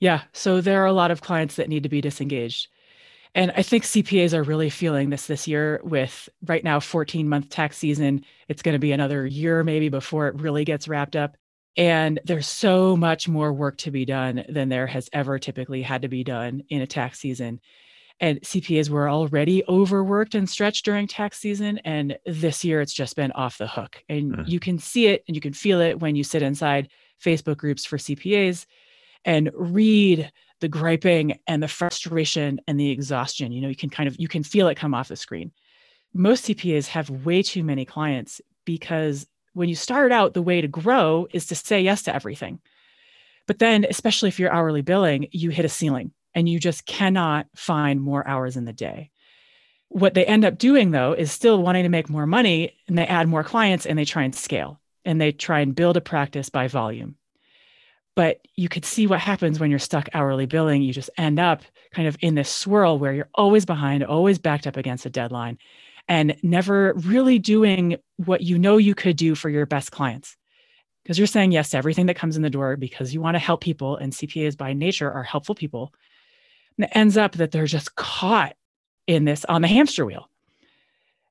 yeah 0.00 0.22
so 0.32 0.60
there 0.60 0.82
are 0.82 0.86
a 0.86 0.92
lot 0.92 1.10
of 1.10 1.22
clients 1.22 1.56
that 1.56 1.68
need 1.68 1.82
to 1.82 1.88
be 1.88 2.00
disengaged 2.00 2.68
And 3.36 3.52
I 3.56 3.62
think 3.62 3.82
CPAs 3.82 4.32
are 4.32 4.44
really 4.44 4.70
feeling 4.70 5.10
this 5.10 5.26
this 5.26 5.48
year 5.48 5.80
with 5.82 6.28
right 6.46 6.62
now 6.62 6.78
14 6.80 7.28
month 7.28 7.48
tax 7.48 7.76
season. 7.76 8.24
It's 8.48 8.62
going 8.62 8.74
to 8.74 8.78
be 8.78 8.92
another 8.92 9.26
year 9.26 9.64
maybe 9.64 9.88
before 9.88 10.28
it 10.28 10.40
really 10.40 10.64
gets 10.64 10.86
wrapped 10.86 11.16
up. 11.16 11.36
And 11.76 12.20
there's 12.24 12.46
so 12.46 12.96
much 12.96 13.28
more 13.28 13.52
work 13.52 13.76
to 13.78 13.90
be 13.90 14.04
done 14.04 14.44
than 14.48 14.68
there 14.68 14.86
has 14.86 15.08
ever 15.12 15.40
typically 15.40 15.82
had 15.82 16.02
to 16.02 16.08
be 16.08 16.22
done 16.22 16.62
in 16.68 16.80
a 16.80 16.86
tax 16.86 17.18
season. 17.18 17.60
And 18.20 18.40
CPAs 18.42 18.88
were 18.88 19.08
already 19.08 19.64
overworked 19.68 20.34
and 20.34 20.48
stretched 20.48 20.84
during 20.84 21.06
tax 21.06 21.38
season. 21.38 21.78
And 21.78 22.16
this 22.24 22.64
year 22.64 22.80
it's 22.80 22.94
just 22.94 23.16
been 23.16 23.32
off 23.32 23.58
the 23.58 23.66
hook. 23.66 24.02
And 24.08 24.36
mm. 24.36 24.48
you 24.48 24.60
can 24.60 24.78
see 24.78 25.06
it 25.08 25.24
and 25.26 25.34
you 25.34 25.40
can 25.40 25.52
feel 25.52 25.80
it 25.80 26.00
when 26.00 26.14
you 26.16 26.24
sit 26.24 26.42
inside 26.42 26.88
Facebook 27.22 27.56
groups 27.56 27.84
for 27.84 27.96
CPAs 27.96 28.66
and 29.24 29.50
read 29.54 30.30
the 30.60 30.68
griping 30.68 31.38
and 31.46 31.62
the 31.62 31.68
frustration 31.68 32.60
and 32.66 32.78
the 32.78 32.90
exhaustion. 32.90 33.52
You 33.52 33.62
know, 33.62 33.68
you 33.68 33.76
can 33.76 33.90
kind 33.90 34.06
of 34.06 34.16
you 34.18 34.28
can 34.28 34.42
feel 34.42 34.68
it 34.68 34.76
come 34.76 34.94
off 34.94 35.08
the 35.08 35.16
screen. 35.16 35.50
Most 36.12 36.44
CPAs 36.46 36.86
have 36.88 37.10
way 37.10 37.42
too 37.42 37.64
many 37.64 37.84
clients 37.84 38.40
because 38.64 39.26
when 39.54 39.68
you 39.68 39.74
start 39.74 40.12
out, 40.12 40.34
the 40.34 40.42
way 40.42 40.60
to 40.60 40.68
grow 40.68 41.26
is 41.32 41.46
to 41.46 41.54
say 41.54 41.80
yes 41.80 42.02
to 42.02 42.14
everything. 42.14 42.60
But 43.46 43.58
then, 43.58 43.84
especially 43.88 44.28
if 44.28 44.38
you're 44.38 44.52
hourly 44.52 44.82
billing, 44.82 45.28
you 45.32 45.50
hit 45.50 45.64
a 45.64 45.68
ceiling 45.68 46.12
and 46.34 46.48
you 46.48 46.58
just 46.58 46.86
cannot 46.86 47.46
find 47.54 48.00
more 48.00 48.26
hours 48.26 48.56
in 48.56 48.64
the 48.64 48.72
day. 48.72 49.10
What 49.88 50.14
they 50.14 50.26
end 50.26 50.44
up 50.44 50.58
doing 50.58 50.90
though 50.90 51.12
is 51.12 51.30
still 51.30 51.62
wanting 51.62 51.84
to 51.84 51.88
make 51.88 52.08
more 52.08 52.26
money 52.26 52.76
and 52.88 52.98
they 52.98 53.06
add 53.06 53.28
more 53.28 53.44
clients 53.44 53.86
and 53.86 53.98
they 53.98 54.04
try 54.04 54.24
and 54.24 54.34
scale 54.34 54.80
and 55.04 55.20
they 55.20 55.32
try 55.32 55.60
and 55.60 55.74
build 55.74 55.96
a 55.96 56.00
practice 56.00 56.48
by 56.48 56.68
volume. 56.68 57.16
But 58.16 58.40
you 58.54 58.68
could 58.68 58.84
see 58.84 59.06
what 59.06 59.20
happens 59.20 59.58
when 59.58 59.70
you're 59.70 59.78
stuck 59.78 60.08
hourly 60.14 60.46
billing. 60.46 60.82
You 60.82 60.92
just 60.92 61.10
end 61.18 61.40
up 61.40 61.62
kind 61.92 62.06
of 62.06 62.16
in 62.20 62.34
this 62.34 62.48
swirl 62.48 62.98
where 62.98 63.12
you're 63.12 63.28
always 63.34 63.64
behind, 63.64 64.04
always 64.04 64.38
backed 64.38 64.66
up 64.66 64.76
against 64.76 65.06
a 65.06 65.10
deadline, 65.10 65.58
and 66.08 66.36
never 66.42 66.94
really 66.94 67.38
doing 67.38 67.96
what 68.16 68.40
you 68.40 68.58
know 68.58 68.76
you 68.76 68.94
could 68.94 69.16
do 69.16 69.34
for 69.34 69.48
your 69.48 69.66
best 69.66 69.90
clients. 69.90 70.36
Because 71.02 71.18
you're 71.18 71.26
saying 71.26 71.52
yes 71.52 71.70
to 71.70 71.76
everything 71.76 72.06
that 72.06 72.16
comes 72.16 72.36
in 72.36 72.42
the 72.42 72.50
door 72.50 72.76
because 72.76 73.12
you 73.12 73.20
want 73.20 73.34
to 73.34 73.40
help 73.40 73.60
people, 73.60 73.96
and 73.96 74.12
CPAs 74.12 74.56
by 74.56 74.72
nature 74.72 75.10
are 75.10 75.22
helpful 75.22 75.54
people. 75.54 75.92
And 76.78 76.86
it 76.86 76.92
ends 76.94 77.16
up 77.16 77.32
that 77.32 77.50
they're 77.50 77.66
just 77.66 77.94
caught 77.94 78.56
in 79.06 79.24
this 79.24 79.44
on 79.46 79.62
the 79.62 79.68
hamster 79.68 80.04
wheel. 80.04 80.28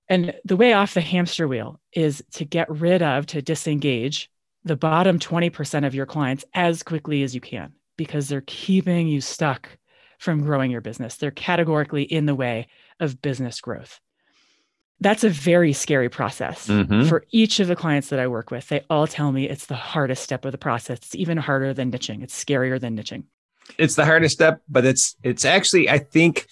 And 0.10 0.34
the 0.46 0.58
way 0.58 0.74
off 0.74 0.94
the 0.94 1.02
hamster 1.02 1.48
wheel 1.48 1.80
is 1.94 2.24
to 2.34 2.46
get 2.46 2.70
rid 2.70 3.02
of, 3.02 3.26
to 3.28 3.42
disengage 3.42 4.30
the 4.64 4.76
bottom 4.76 5.20
20% 5.20 5.86
of 5.86 5.96
your 5.96 6.06
clients 6.06 6.46
as 6.54 6.84
quickly 6.84 7.24
as 7.24 7.34
you 7.34 7.42
can 7.42 7.74
because 7.98 8.28
they're 8.28 8.44
keeping 8.46 9.08
you 9.08 9.22
stuck 9.22 9.70
from 10.20 10.42
growing 10.42 10.72
your 10.72 10.82
business. 10.82 11.18
They're 11.18 11.32
categorically 11.32 12.04
in 12.04 12.26
the 12.26 12.36
way 12.36 12.68
of 13.00 13.22
business 13.22 13.60
growth. 13.60 14.00
That's 15.00 15.24
a 15.24 15.30
very 15.30 15.74
scary 15.74 16.08
process 16.08 16.68
mm-hmm. 16.68 17.08
for 17.08 17.26
each 17.32 17.60
of 17.60 17.68
the 17.68 17.76
clients 17.76 18.08
that 18.10 18.20
I 18.20 18.28
work 18.28 18.52
with. 18.52 18.70
They 18.70 18.86
all 18.90 19.06
tell 19.06 19.32
me 19.34 19.50
it's 19.50 19.66
the 19.66 19.76
hardest 19.76 20.24
step 20.24 20.46
of 20.46 20.54
the 20.54 20.58
process. 20.58 21.00
It's 21.00 21.16
even 21.16 21.38
harder 21.38 21.74
than 21.74 21.92
niching. 21.92 22.24
It's 22.24 22.42
scarier 22.42 22.80
than 22.80 22.98
niching. 22.98 23.24
It's 23.78 23.96
the 23.96 24.06
hardest 24.06 24.36
step, 24.36 24.62
but 24.70 24.86
it's 24.86 25.16
it's 25.24 25.46
actually 25.46 25.90
I 25.90 26.00
think 26.00 26.48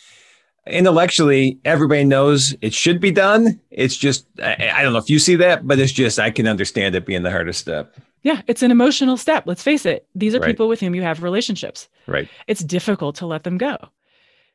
intellectually 0.67 1.59
everybody 1.65 2.03
knows 2.03 2.55
it 2.61 2.73
should 2.73 2.99
be 2.99 3.11
done. 3.11 3.59
It's 3.69 3.95
just 3.95 4.25
I, 4.41 4.71
I, 4.75 4.83
don't 4.83 4.93
know 4.93 4.99
if 4.99 5.09
you 5.09 5.17
see 5.17 5.35
that 5.37 5.67
but 5.67 5.79
it's 5.79 5.91
just 5.91 6.19
i 6.19 6.29
can 6.29 6.47
understand 6.47 6.93
it 6.93 7.05
being 7.05 7.23
the 7.23 7.31
hardest 7.31 7.59
step. 7.59 7.95
Yeah 8.23 8.41
it's 8.47 8.61
an 8.63 8.71
emotional 8.71 9.17
step. 9.17 9.47
Let's 9.47 9.63
face 9.63 9.85
it. 9.85 10.07
These 10.15 10.35
are 10.35 10.39
right. 10.39 10.47
people 10.47 10.67
with 10.67 10.79
whom 10.79 10.95
you 10.95 11.01
have 11.01 11.23
relationships. 11.23 11.89
Right. 12.07 12.29
It's 12.47 12.63
difficult 12.63 13.15
to 13.17 13.25
let 13.25 13.43
them 13.43 13.57
go 13.57 13.77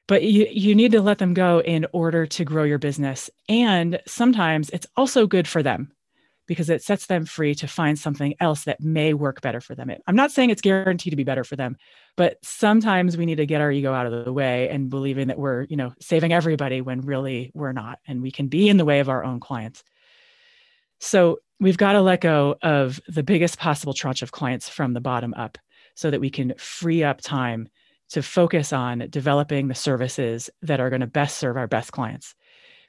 but 0.07 0.23
you, 0.23 0.47
you 0.51 0.75
need 0.75 0.93
to 0.93 1.01
let 1.01 1.19
them 1.19 1.35
go 1.35 1.61
in 1.61 1.87
order 1.93 2.27
to 2.27 2.45
grow 2.45 2.65
your 2.65 2.79
business. 2.79 3.31
And 3.49 4.01
sometimes 4.07 4.71
it's 4.71 4.87
also 4.97 5.27
good 5.27 5.49
for 5.49 5.63
them 5.63 5.91
because 6.47 6.71
it 6.71 6.83
sets 6.83 7.07
them 7.07 7.25
free 7.25 7.55
to 7.57 7.67
find 7.67 7.99
something 7.99 8.35
else 8.41 8.65
that 8.65 8.81
may 8.81 9.15
work 9.15 9.41
better 9.41 9.61
for 9.61 9.75
them. 9.75 9.91
I'm 10.07 10.17
not 10.17 10.31
saying 10.31 10.51
it's 10.51 10.63
guaranteed 10.63 11.13
to 11.13 11.17
be 11.17 11.25
better 11.25 11.45
for 11.45 11.57
them, 11.57 11.77
but 12.17 12.39
sometimes 12.43 13.17
we 13.17 13.27
need 13.27 13.37
to 13.37 13.47
get 13.47 13.61
our 13.61 13.71
ego 13.71 13.93
out 13.93 14.07
of 14.07 14.25
the 14.25 14.33
way 14.33 14.69
and 14.69 14.89
believing 14.89 15.29
that 15.29 15.39
we're, 15.39 15.65
you 15.65 15.77
know, 15.77 15.93
saving 16.01 16.33
everybody 16.33 16.81
when 16.81 17.01
really 17.01 17.51
we're 17.55 17.73
not 17.73 17.99
and 18.07 18.23
we 18.23 18.31
can 18.31 18.49
be 18.49 18.69
in 18.69 18.77
the 18.77 18.85
way 18.85 19.01
of 19.01 19.09
our 19.09 19.25
own 19.25 19.41
clients. 19.41 19.83
So, 21.01 21.39
we've 21.59 21.79
got 21.79 21.93
to 21.93 22.03
let 22.03 22.21
go 22.21 22.57
of 22.63 23.01
the 23.09 23.23
biggest 23.23 23.59
possible 23.59 23.95
tranche 23.95 24.23
of 24.23 24.33
clients 24.33 24.69
from 24.69 24.93
the 24.93 25.01
bottom 25.01 25.33
up 25.35 25.57
so 25.95 26.11
that 26.11 26.21
we 26.21 26.29
can 26.29 26.53
free 26.59 27.03
up 27.03 27.21
time 27.23 27.69
to 28.11 28.23
focus 28.23 28.73
on 28.73 29.07
developing 29.11 29.69
the 29.69 29.75
services 29.75 30.51
that 30.63 30.81
are 30.81 30.91
going 30.91 31.01
to 31.01 31.07
best 31.07 31.39
serve 31.39 31.57
our 31.57 31.67
best 31.67 31.93
clients 31.93 32.35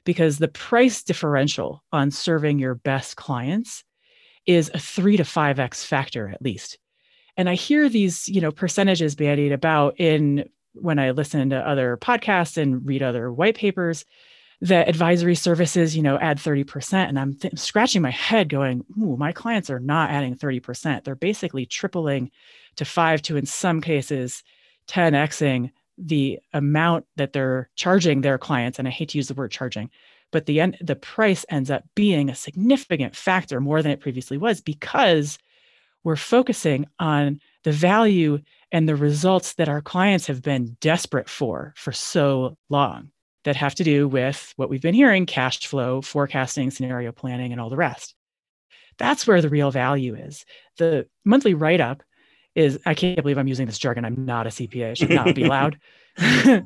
because 0.08 0.38
the 0.38 0.48
price 0.48 1.02
differential 1.02 1.84
on 1.92 2.10
serving 2.10 2.58
your 2.58 2.74
best 2.74 3.16
clients 3.16 3.84
is 4.46 4.70
a 4.72 4.78
three 4.78 5.18
to 5.18 5.22
five 5.22 5.58
X 5.58 5.84
factor 5.84 6.30
at 6.30 6.40
least. 6.40 6.78
And 7.36 7.46
I 7.46 7.54
hear 7.54 7.90
these, 7.90 8.26
you 8.26 8.40
know, 8.40 8.50
percentages 8.50 9.14
bandied 9.14 9.52
about 9.52 10.00
in 10.00 10.48
when 10.72 10.98
I 10.98 11.10
listen 11.10 11.50
to 11.50 11.58
other 11.58 11.98
podcasts 11.98 12.56
and 12.56 12.88
read 12.88 13.02
other 13.02 13.30
white 13.30 13.54
papers 13.54 14.06
that 14.62 14.88
advisory 14.88 15.34
services, 15.34 15.94
you 15.94 16.02
know, 16.02 16.16
add 16.16 16.38
30%. 16.38 16.94
And 17.06 17.18
I'm 17.18 17.34
th- 17.34 17.58
scratching 17.58 18.00
my 18.00 18.10
head 18.10 18.48
going, 18.48 18.86
ooh, 18.98 19.18
my 19.18 19.32
clients 19.32 19.68
are 19.68 19.78
not 19.78 20.08
adding 20.08 20.34
30%. 20.34 21.04
They're 21.04 21.16
basically 21.16 21.66
tripling 21.66 22.30
to 22.76 22.86
five 22.86 23.20
to, 23.22 23.36
in 23.36 23.44
some 23.44 23.82
cases, 23.82 24.42
10xing 24.88 25.70
the 25.98 26.38
amount 26.52 27.04
that 27.16 27.32
they're 27.32 27.68
charging 27.74 28.20
their 28.20 28.38
clients 28.38 28.78
and 28.78 28.86
i 28.86 28.90
hate 28.90 29.10
to 29.10 29.18
use 29.18 29.28
the 29.28 29.34
word 29.34 29.50
charging 29.50 29.90
but 30.30 30.46
the 30.46 30.60
end 30.60 30.76
the 30.80 30.96
price 30.96 31.44
ends 31.48 31.70
up 31.70 31.84
being 31.94 32.28
a 32.28 32.34
significant 32.34 33.16
factor 33.16 33.60
more 33.60 33.82
than 33.82 33.92
it 33.92 34.00
previously 34.00 34.38
was 34.38 34.60
because 34.60 35.38
we're 36.04 36.16
focusing 36.16 36.86
on 36.98 37.40
the 37.64 37.72
value 37.72 38.38
and 38.72 38.88
the 38.88 38.96
results 38.96 39.54
that 39.54 39.68
our 39.68 39.80
clients 39.80 40.26
have 40.26 40.42
been 40.42 40.76
desperate 40.80 41.28
for 41.28 41.74
for 41.76 41.92
so 41.92 42.56
long 42.68 43.10
that 43.44 43.56
have 43.56 43.74
to 43.76 43.84
do 43.84 44.06
with 44.06 44.52
what 44.56 44.68
we've 44.68 44.82
been 44.82 44.94
hearing 44.94 45.26
cash 45.26 45.66
flow 45.66 46.02
forecasting 46.02 46.70
scenario 46.70 47.12
planning 47.12 47.52
and 47.52 47.60
all 47.60 47.70
the 47.70 47.76
rest. 47.76 48.14
That's 48.98 49.26
where 49.26 49.40
the 49.40 49.48
real 49.48 49.70
value 49.70 50.14
is. 50.16 50.44
The 50.76 51.06
monthly 51.24 51.54
write 51.54 51.80
up 51.80 52.02
is 52.58 52.78
I 52.84 52.94
can't 52.94 53.22
believe 53.22 53.38
I'm 53.38 53.46
using 53.46 53.66
this 53.66 53.78
jargon. 53.78 54.04
I'm 54.04 54.24
not 54.24 54.46
a 54.46 54.50
CPA. 54.50 54.90
I 54.90 54.94
should 54.94 55.10
not 55.10 55.34
be 55.34 55.44
allowed. 55.44 55.78
you 56.18 56.64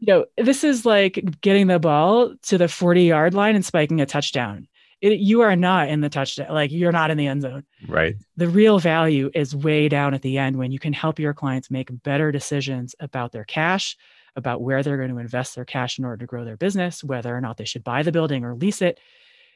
know, 0.00 0.26
this 0.36 0.64
is 0.64 0.84
like 0.84 1.40
getting 1.40 1.68
the 1.68 1.78
ball 1.78 2.34
to 2.42 2.58
the 2.58 2.66
40 2.66 3.04
yard 3.04 3.32
line 3.32 3.54
and 3.54 3.64
spiking 3.64 4.00
a 4.00 4.06
touchdown. 4.06 4.66
It, 5.00 5.20
you 5.20 5.42
are 5.42 5.54
not 5.54 5.88
in 5.88 6.00
the 6.00 6.08
touchdown, 6.08 6.52
like 6.52 6.72
you're 6.72 6.90
not 6.90 7.12
in 7.12 7.18
the 7.18 7.28
end 7.28 7.42
zone. 7.42 7.64
Right. 7.86 8.16
The 8.36 8.48
real 8.48 8.80
value 8.80 9.30
is 9.34 9.54
way 9.54 9.88
down 9.88 10.14
at 10.14 10.22
the 10.22 10.36
end 10.38 10.56
when 10.56 10.72
you 10.72 10.80
can 10.80 10.92
help 10.92 11.20
your 11.20 11.34
clients 11.34 11.70
make 11.70 12.02
better 12.02 12.32
decisions 12.32 12.96
about 12.98 13.30
their 13.30 13.44
cash, 13.44 13.96
about 14.34 14.62
where 14.62 14.82
they're 14.82 14.96
going 14.96 15.10
to 15.10 15.18
invest 15.18 15.54
their 15.54 15.64
cash 15.64 15.98
in 15.98 16.04
order 16.04 16.16
to 16.16 16.26
grow 16.26 16.44
their 16.44 16.56
business, 16.56 17.04
whether 17.04 17.36
or 17.36 17.40
not 17.40 17.56
they 17.56 17.64
should 17.64 17.84
buy 17.84 18.02
the 18.02 18.10
building 18.10 18.42
or 18.42 18.56
lease 18.56 18.82
it, 18.82 18.98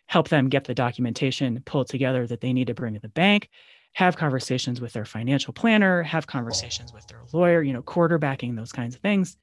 help 0.06 0.28
them 0.28 0.48
get 0.48 0.64
the 0.64 0.74
documentation 0.74 1.60
pulled 1.64 1.88
together 1.88 2.26
that 2.26 2.42
they 2.42 2.52
need 2.52 2.66
to 2.66 2.74
bring 2.74 2.94
to 2.94 3.00
the 3.00 3.08
bank, 3.08 3.48
have 3.94 4.16
conversations 4.16 4.80
with 4.80 4.92
their 4.92 5.04
financial 5.04 5.52
planner, 5.52 6.02
have 6.02 6.26
conversations 6.26 6.92
with 6.92 7.06
their 7.08 7.22
lawyer, 7.32 7.62
you 7.62 7.72
know, 7.72 7.82
quarterbacking 7.82 8.56
those 8.56 8.72
kinds 8.72 8.94
of 8.94 9.00
things. 9.00 9.36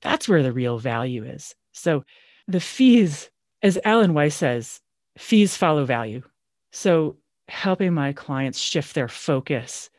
That's 0.00 0.28
where 0.28 0.42
the 0.42 0.52
real 0.52 0.78
value 0.78 1.24
is. 1.24 1.54
So 1.72 2.04
the 2.46 2.60
fees, 2.60 3.30
as 3.62 3.78
Alan 3.84 4.14
Weiss 4.14 4.34
says, 4.34 4.80
fees 5.16 5.56
follow 5.56 5.84
value. 5.84 6.22
So 6.70 7.16
helping 7.48 7.94
my 7.94 8.12
clients 8.12 8.58
shift 8.58 8.94
their 8.94 9.08
focus 9.08 9.90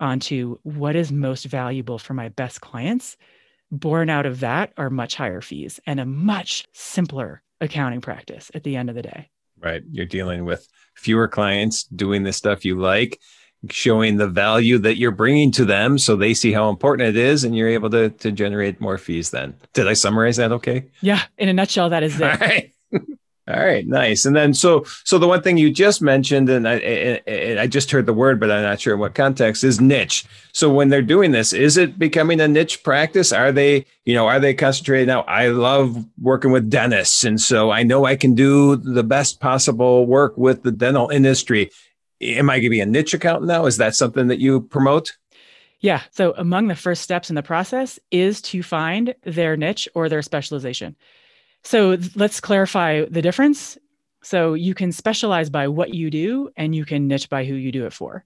onto 0.00 0.58
what 0.62 0.96
is 0.96 1.12
most 1.12 1.44
valuable 1.44 1.98
for 1.98 2.14
my 2.14 2.28
best 2.30 2.60
clients, 2.60 3.16
born 3.70 4.10
out 4.10 4.26
of 4.26 4.40
that 4.40 4.72
are 4.76 4.90
much 4.90 5.14
higher 5.14 5.40
fees 5.40 5.78
and 5.86 6.00
a 6.00 6.06
much 6.06 6.66
simpler 6.72 7.42
accounting 7.60 8.00
practice 8.00 8.50
at 8.54 8.64
the 8.64 8.76
end 8.76 8.88
of 8.88 8.96
the 8.96 9.02
day. 9.02 9.30
Right. 9.62 9.82
You're 9.90 10.06
dealing 10.06 10.44
with 10.44 10.66
fewer 10.94 11.28
clients 11.28 11.84
doing 11.84 12.22
the 12.22 12.32
stuff 12.32 12.64
you 12.64 12.78
like, 12.78 13.18
showing 13.68 14.16
the 14.16 14.28
value 14.28 14.78
that 14.78 14.96
you're 14.96 15.10
bringing 15.10 15.52
to 15.52 15.64
them 15.64 15.98
so 15.98 16.16
they 16.16 16.34
see 16.34 16.52
how 16.52 16.70
important 16.70 17.08
it 17.08 17.16
is 17.16 17.44
and 17.44 17.56
you're 17.56 17.68
able 17.68 17.90
to, 17.90 18.10
to 18.10 18.32
generate 18.32 18.80
more 18.80 18.98
fees 18.98 19.30
then. 19.30 19.54
Did 19.74 19.86
I 19.86 19.92
summarize 19.92 20.36
that 20.36 20.52
okay? 20.52 20.86
Yeah. 21.02 21.22
In 21.36 21.48
a 21.48 21.52
nutshell, 21.52 21.90
that 21.90 22.02
is 22.02 22.18
it. 22.20 22.22
All 22.22 22.38
right. 22.38 22.72
All 23.50 23.64
right, 23.64 23.86
nice. 23.86 24.24
And 24.24 24.36
then 24.36 24.54
so 24.54 24.84
so 25.04 25.18
the 25.18 25.26
one 25.26 25.42
thing 25.42 25.56
you 25.56 25.72
just 25.72 26.00
mentioned, 26.00 26.48
and 26.48 26.68
I, 26.68 27.20
I, 27.26 27.66
just 27.66 27.90
heard 27.90 28.06
the 28.06 28.12
word, 28.12 28.38
but 28.38 28.50
I'm 28.50 28.62
not 28.62 28.80
sure 28.80 28.94
in 28.94 29.00
what 29.00 29.14
context 29.14 29.64
is 29.64 29.80
niche. 29.80 30.24
So 30.52 30.72
when 30.72 30.88
they're 30.88 31.02
doing 31.02 31.32
this, 31.32 31.52
is 31.52 31.76
it 31.76 31.98
becoming 31.98 32.40
a 32.40 32.46
niche 32.46 32.84
practice? 32.84 33.32
Are 33.32 33.50
they, 33.50 33.86
you 34.04 34.14
know, 34.14 34.26
are 34.28 34.38
they 34.38 34.54
concentrated 34.54 35.08
now? 35.08 35.22
I 35.22 35.48
love 35.48 36.04
working 36.20 36.52
with 36.52 36.70
dentists, 36.70 37.24
and 37.24 37.40
so 37.40 37.70
I 37.70 37.82
know 37.82 38.04
I 38.04 38.14
can 38.14 38.34
do 38.34 38.76
the 38.76 39.04
best 39.04 39.40
possible 39.40 40.06
work 40.06 40.36
with 40.36 40.62
the 40.62 40.72
dental 40.72 41.08
industry. 41.08 41.70
Am 42.20 42.50
I 42.50 42.54
going 42.54 42.64
to 42.64 42.70
be 42.70 42.80
a 42.80 42.86
niche 42.86 43.14
accountant 43.14 43.48
now? 43.48 43.66
Is 43.66 43.78
that 43.78 43.96
something 43.96 44.28
that 44.28 44.38
you 44.38 44.60
promote? 44.60 45.16
Yeah. 45.80 46.02
So, 46.10 46.34
among 46.36 46.68
the 46.68 46.76
first 46.76 47.02
steps 47.02 47.30
in 47.30 47.36
the 47.36 47.42
process 47.42 47.98
is 48.10 48.42
to 48.42 48.62
find 48.62 49.14
their 49.24 49.56
niche 49.56 49.88
or 49.94 50.08
their 50.08 50.22
specialization. 50.22 50.94
So, 51.62 51.98
let's 52.14 52.40
clarify 52.40 53.04
the 53.04 53.22
difference. 53.22 53.76
So, 54.22 54.54
you 54.54 54.74
can 54.74 54.92
specialize 54.92 55.50
by 55.50 55.68
what 55.68 55.94
you 55.94 56.10
do 56.10 56.50
and 56.56 56.74
you 56.74 56.84
can 56.84 57.08
niche 57.08 57.28
by 57.28 57.44
who 57.44 57.54
you 57.54 57.72
do 57.72 57.86
it 57.86 57.92
for. 57.92 58.24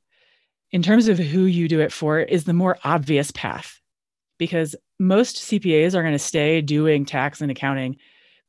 In 0.70 0.82
terms 0.82 1.08
of 1.08 1.18
who 1.18 1.44
you 1.44 1.68
do 1.68 1.80
it 1.80 1.92
for, 1.92 2.20
is 2.20 2.44
the 2.44 2.52
more 2.52 2.78
obvious 2.84 3.30
path 3.30 3.80
because 4.38 4.74
most 4.98 5.36
CPAs 5.36 5.94
are 5.94 6.02
going 6.02 6.12
to 6.12 6.18
stay 6.18 6.60
doing 6.60 7.04
tax 7.04 7.40
and 7.40 7.50
accounting 7.50 7.96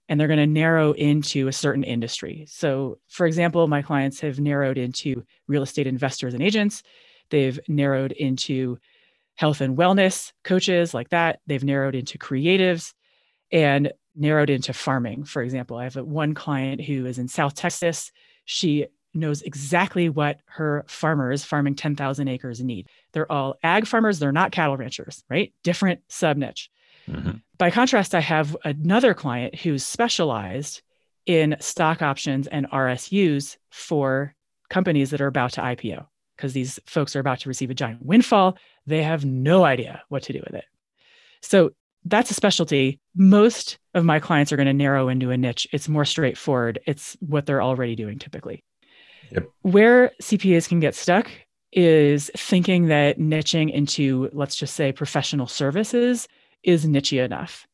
and 0.08 0.20
they're 0.20 0.28
going 0.28 0.40
to 0.40 0.48
narrow 0.48 0.92
into 0.94 1.48
a 1.48 1.54
certain 1.54 1.84
industry. 1.84 2.46
So, 2.48 3.00
for 3.08 3.26
example, 3.26 3.68
my 3.68 3.82
clients 3.82 4.20
have 4.20 4.40
narrowed 4.40 4.78
into 4.78 5.24
real 5.48 5.64
estate 5.64 5.88
investors 5.88 6.34
and 6.34 6.44
agents. 6.44 6.84
They've 7.32 7.60
narrowed 7.68 8.12
into 8.12 8.78
health 9.36 9.62
and 9.62 9.78
wellness 9.78 10.32
coaches 10.44 10.94
like 10.94 11.10
that. 11.10 11.40
They've 11.48 11.64
narrowed 11.64 11.96
into 11.96 12.18
creatives 12.18 12.94
and 13.52 13.92
narrowed 14.16 14.50
into 14.50 14.74
farming. 14.74 15.26
For 15.26 15.42
example, 15.42 15.78
I 15.78 15.84
have 15.84 15.96
one 15.96 16.34
client 16.34 16.82
who 16.82 17.06
is 17.06 17.20
in 17.20 17.28
South 17.28 17.54
Texas. 17.54 18.12
She 18.46 18.88
knows 19.14 19.42
exactly 19.42 20.10
what 20.10 20.40
her 20.46 20.86
farmers 20.88 21.44
farming 21.44 21.76
10,000 21.76 22.28
acres 22.28 22.62
need. 22.62 22.88
They're 23.14 23.32
all 23.32 23.58
ag 23.64 23.88
farmers, 23.88 24.20
they're 24.20 24.32
not 24.32 24.52
cattle 24.52 24.78
ranchers, 24.78 25.24
right? 25.30 25.54
Different 25.64 26.02
sub 26.10 26.38
niche. 26.38 26.70
Mm-hmm. 27.10 27.38
By 27.58 27.72
contrast, 27.72 28.14
I 28.14 28.20
have 28.20 28.58
another 28.64 29.14
client 29.14 29.56
who's 29.56 29.86
specialized 29.86 30.82
in 31.26 31.56
stock 31.60 32.02
options 32.02 32.48
and 32.48 32.70
RSUs 32.70 33.58
for 33.70 34.36
companies 34.70 35.12
that 35.12 35.22
are 35.22 35.28
about 35.28 35.54
to 35.54 35.62
IPO 35.62 36.06
because 36.36 36.54
these 36.54 36.80
folks 36.86 37.16
are 37.16 37.20
about 37.20 37.40
to 37.40 37.50
receive 37.50 37.70
a 37.70 37.76
giant 37.76 38.06
windfall. 38.06 38.58
They 38.86 39.04
have 39.04 39.24
no 39.24 39.64
idea 39.64 40.04
what 40.10 40.24
to 40.24 40.34
do 40.34 40.42
with 40.46 40.56
it. 40.56 40.66
So 41.42 41.72
that's 42.06 42.32
a 42.32 42.34
specialty. 42.34 43.00
Most 43.16 43.78
of 43.94 44.06
my 44.06 44.20
clients 44.20 44.52
are 44.52 44.56
going 44.56 44.68
to 44.68 44.74
narrow 44.74 45.10
into 45.10 45.32
a 45.32 45.38
niche. 45.38 45.68
It's 45.72 45.90
more 45.90 46.06
straightforward. 46.06 46.80
It's 46.86 47.18
what 47.20 47.46
they're 47.46 47.62
already 47.62 47.96
doing 47.96 48.20
typically. 48.20 48.64
Yep. 49.32 49.50
Where 49.64 50.12
CPAs 50.22 50.70
can 50.70 50.80
get 50.80 50.96
stuck 50.96 51.30
is 51.72 52.32
thinking 52.38 52.88
that 52.88 53.20
niching 53.20 53.74
into, 53.74 54.30
let's 54.34 54.56
just 54.56 54.76
say, 54.76 54.92
professional 54.92 55.48
services 55.48 56.28
is 56.64 56.86
niche 56.86 57.14
enough. 57.14 57.68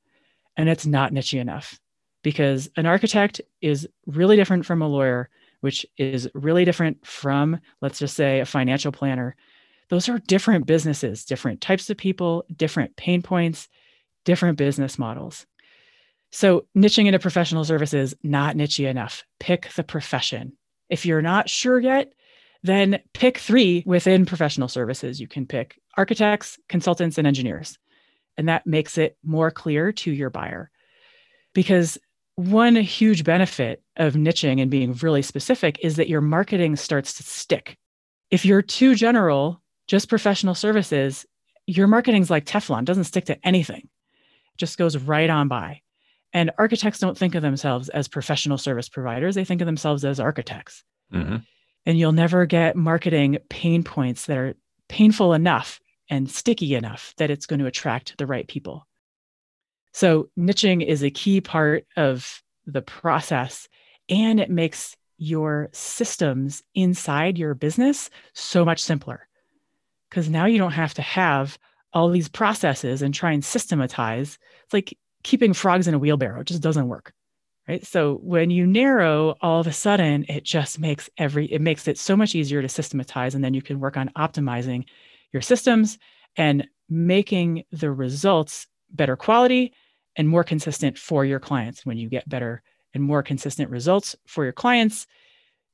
And 0.57 0.69
it's 0.69 0.85
not 0.85 1.13
niche 1.13 1.33
enough 1.33 1.79
because 2.23 2.69
an 2.77 2.85
architect 2.85 3.41
is 3.61 3.87
really 4.05 4.35
different 4.35 4.65
from 4.65 4.81
a 4.81 4.87
lawyer 4.87 5.29
which 5.61 5.85
is 5.97 6.27
really 6.33 6.65
different 6.65 7.05
from, 7.05 7.59
let's 7.81 7.99
just 7.99 8.15
say, 8.15 8.39
a 8.39 8.45
financial 8.45 8.91
planner. 8.91 9.35
Those 9.89 10.09
are 10.09 10.19
different 10.19 10.65
businesses, 10.65 11.23
different 11.23 11.61
types 11.61 11.89
of 11.89 11.97
people, 11.97 12.45
different 12.55 12.95
pain 12.95 13.21
points, 13.21 13.69
different 14.25 14.57
business 14.57 14.99
models. 14.99 15.45
So, 16.31 16.65
niching 16.75 17.07
into 17.07 17.19
professional 17.19 17.65
services, 17.65 18.15
not 18.23 18.55
niche 18.55 18.79
enough. 18.79 19.23
Pick 19.39 19.69
the 19.75 19.83
profession. 19.83 20.53
If 20.89 21.05
you're 21.05 21.21
not 21.21 21.49
sure 21.49 21.79
yet, 21.79 22.13
then 22.63 22.99
pick 23.13 23.37
three 23.37 23.83
within 23.85 24.25
professional 24.25 24.67
services. 24.67 25.19
You 25.19 25.27
can 25.27 25.45
pick 25.45 25.79
architects, 25.97 26.57
consultants, 26.69 27.17
and 27.17 27.27
engineers. 27.27 27.77
And 28.37 28.47
that 28.47 28.65
makes 28.65 28.97
it 28.97 29.17
more 29.23 29.51
clear 29.51 29.91
to 29.91 30.11
your 30.11 30.29
buyer. 30.29 30.71
Because 31.53 31.97
one 32.35 32.75
huge 32.75 33.23
benefit 33.23 33.83
of 33.97 34.13
niching 34.13 34.61
and 34.61 34.71
being 34.71 34.93
really 34.93 35.21
specific 35.21 35.79
is 35.81 35.97
that 35.97 36.09
your 36.09 36.21
marketing 36.21 36.75
starts 36.75 37.13
to 37.15 37.23
stick. 37.23 37.77
If 38.29 38.45
you're 38.45 38.61
too 38.61 38.95
general, 38.95 39.61
just 39.87 40.07
professional 40.07 40.55
services, 40.55 41.25
your 41.67 41.87
marketing's 41.87 42.29
like 42.29 42.45
Teflon, 42.45 42.85
doesn't 42.85 43.03
stick 43.03 43.25
to 43.25 43.45
anything. 43.45 43.89
Just 44.61 44.77
goes 44.77 44.95
right 44.95 45.29
on 45.29 45.47
by. 45.47 45.81
And 46.33 46.51
architects 46.59 46.99
don't 46.99 47.17
think 47.17 47.33
of 47.33 47.41
themselves 47.41 47.89
as 47.89 48.07
professional 48.07 48.59
service 48.59 48.87
providers, 48.87 49.33
they 49.33 49.43
think 49.43 49.59
of 49.59 49.65
themselves 49.65 50.05
as 50.05 50.19
architects. 50.19 50.83
Mm-hmm. 51.11 51.37
And 51.87 51.97
you'll 51.97 52.11
never 52.11 52.45
get 52.45 52.75
marketing 52.75 53.39
pain 53.49 53.83
points 53.83 54.27
that 54.27 54.37
are 54.37 54.53
painful 54.87 55.33
enough 55.33 55.79
and 56.11 56.29
sticky 56.29 56.75
enough 56.75 57.15
that 57.17 57.31
it's 57.31 57.47
going 57.47 57.59
to 57.59 57.65
attract 57.65 58.19
the 58.19 58.27
right 58.27 58.47
people. 58.47 58.87
So, 59.93 60.29
niching 60.37 60.85
is 60.85 61.03
a 61.03 61.09
key 61.09 61.41
part 61.41 61.87
of 61.97 62.43
the 62.67 62.83
process 62.83 63.67
and 64.07 64.39
it 64.39 64.51
makes 64.51 64.95
your 65.17 65.69
systems 65.71 66.61
inside 66.75 67.39
your 67.39 67.55
business 67.55 68.11
so 68.33 68.63
much 68.63 68.79
simpler 68.79 69.27
because 70.07 70.29
now 70.29 70.45
you 70.45 70.59
don't 70.59 70.71
have 70.73 70.93
to 70.93 71.01
have 71.01 71.57
all 71.93 72.09
these 72.09 72.29
processes 72.29 73.01
and 73.01 73.13
try 73.13 73.31
and 73.31 73.43
systematize. 73.43 74.37
It's 74.63 74.73
like 74.73 74.97
keeping 75.23 75.53
frogs 75.53 75.87
in 75.87 75.93
a 75.93 75.99
wheelbarrow, 75.99 76.41
it 76.41 76.47
just 76.47 76.61
doesn't 76.61 76.87
work. 76.87 77.13
Right. 77.67 77.85
So 77.85 78.15
when 78.23 78.49
you 78.49 78.65
narrow, 78.65 79.35
all 79.39 79.61
of 79.61 79.67
a 79.67 79.71
sudden 79.71 80.25
it 80.27 80.43
just 80.43 80.79
makes 80.79 81.09
every 81.17 81.45
it 81.45 81.61
makes 81.61 81.87
it 81.87 81.97
so 81.97 82.17
much 82.17 82.33
easier 82.33 82.61
to 82.61 82.67
systematize. 82.67 83.35
And 83.35 83.43
then 83.43 83.53
you 83.53 83.61
can 83.61 83.79
work 83.79 83.97
on 83.97 84.09
optimizing 84.17 84.85
your 85.31 85.41
systems 85.41 85.99
and 86.35 86.67
making 86.89 87.63
the 87.71 87.91
results 87.91 88.67
better 88.89 89.15
quality 89.15 89.73
and 90.15 90.27
more 90.27 90.43
consistent 90.43 90.97
for 90.97 91.23
your 91.23 91.39
clients. 91.39 91.85
When 91.85 91.97
you 91.97 92.09
get 92.09 92.27
better 92.27 92.63
and 92.93 93.03
more 93.03 93.23
consistent 93.23 93.69
results 93.69 94.15
for 94.25 94.43
your 94.43 94.53
clients, 94.53 95.07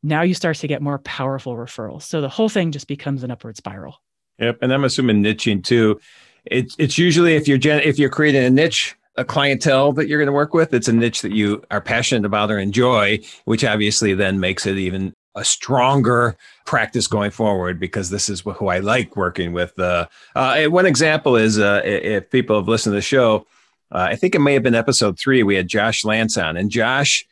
now 0.04 0.22
you 0.22 0.34
start 0.34 0.58
to 0.58 0.68
get 0.68 0.82
more 0.82 1.00
powerful 1.00 1.56
referrals. 1.56 2.04
So 2.04 2.22
the 2.22 2.30
whole 2.30 2.50
thing 2.50 2.72
just 2.72 2.88
becomes 2.88 3.24
an 3.24 3.32
upward 3.32 3.58
spiral. 3.58 3.96
Yep, 4.40 4.60
and 4.62 4.74
I'm 4.74 4.84
assuming 4.84 5.24
niching 5.24 5.64
too. 5.64 6.00
It's 6.46 6.76
it's 6.78 6.98
usually 6.98 7.36
if 7.36 7.48
you're 7.48 7.58
gen- 7.58 7.82
if 7.82 8.00
you're 8.00 8.10
creating 8.10 8.44
a 8.44 8.50
niche, 8.50 8.96
a 9.16 9.26
clientele 9.26 9.92
that 9.94 10.08
you're 10.08 10.20
going 10.20 10.28
to 10.28 10.34
work 10.34 10.54
with, 10.54 10.74
it's 10.74 10.88
a 10.88 10.94
niche 10.94 11.22
that 11.22 11.34
you 11.34 11.64
are 11.72 11.82
passionate 11.82 12.26
about 12.26 12.52
or 12.52 12.60
enjoy, 12.60 13.20
which 13.46 13.66
obviously 13.66 14.14
then 14.14 14.40
makes 14.40 14.66
it 14.66 14.78
even 14.78 15.14
a 15.36 15.44
stronger 15.44 16.36
practice 16.66 17.08
going 17.08 17.32
forward 17.32 17.80
because 17.80 18.10
this 18.10 18.28
is 18.28 18.42
who 18.42 18.68
I 18.68 18.80
like 18.80 19.16
working 19.16 19.54
with. 19.54 19.78
Uh, 19.78 20.08
uh, 20.36 20.66
one 20.66 20.86
example 20.86 21.36
is 21.36 21.60
uh, 21.60 21.82
if 21.84 22.30
people 22.32 22.56
have 22.58 22.68
listened 22.68 22.94
to 22.94 22.98
the 22.98 23.02
show, 23.02 23.46
uh, 23.92 24.08
I 24.10 24.16
think 24.16 24.36
it 24.36 24.40
may 24.40 24.54
have 24.54 24.64
been 24.64 24.76
episode 24.76 25.18
three. 25.18 25.44
We 25.44 25.56
had 25.56 25.68
Josh 25.68 26.04
Lance 26.04 26.38
on, 26.38 26.58
and 26.58 26.72
Josh, 26.72 27.26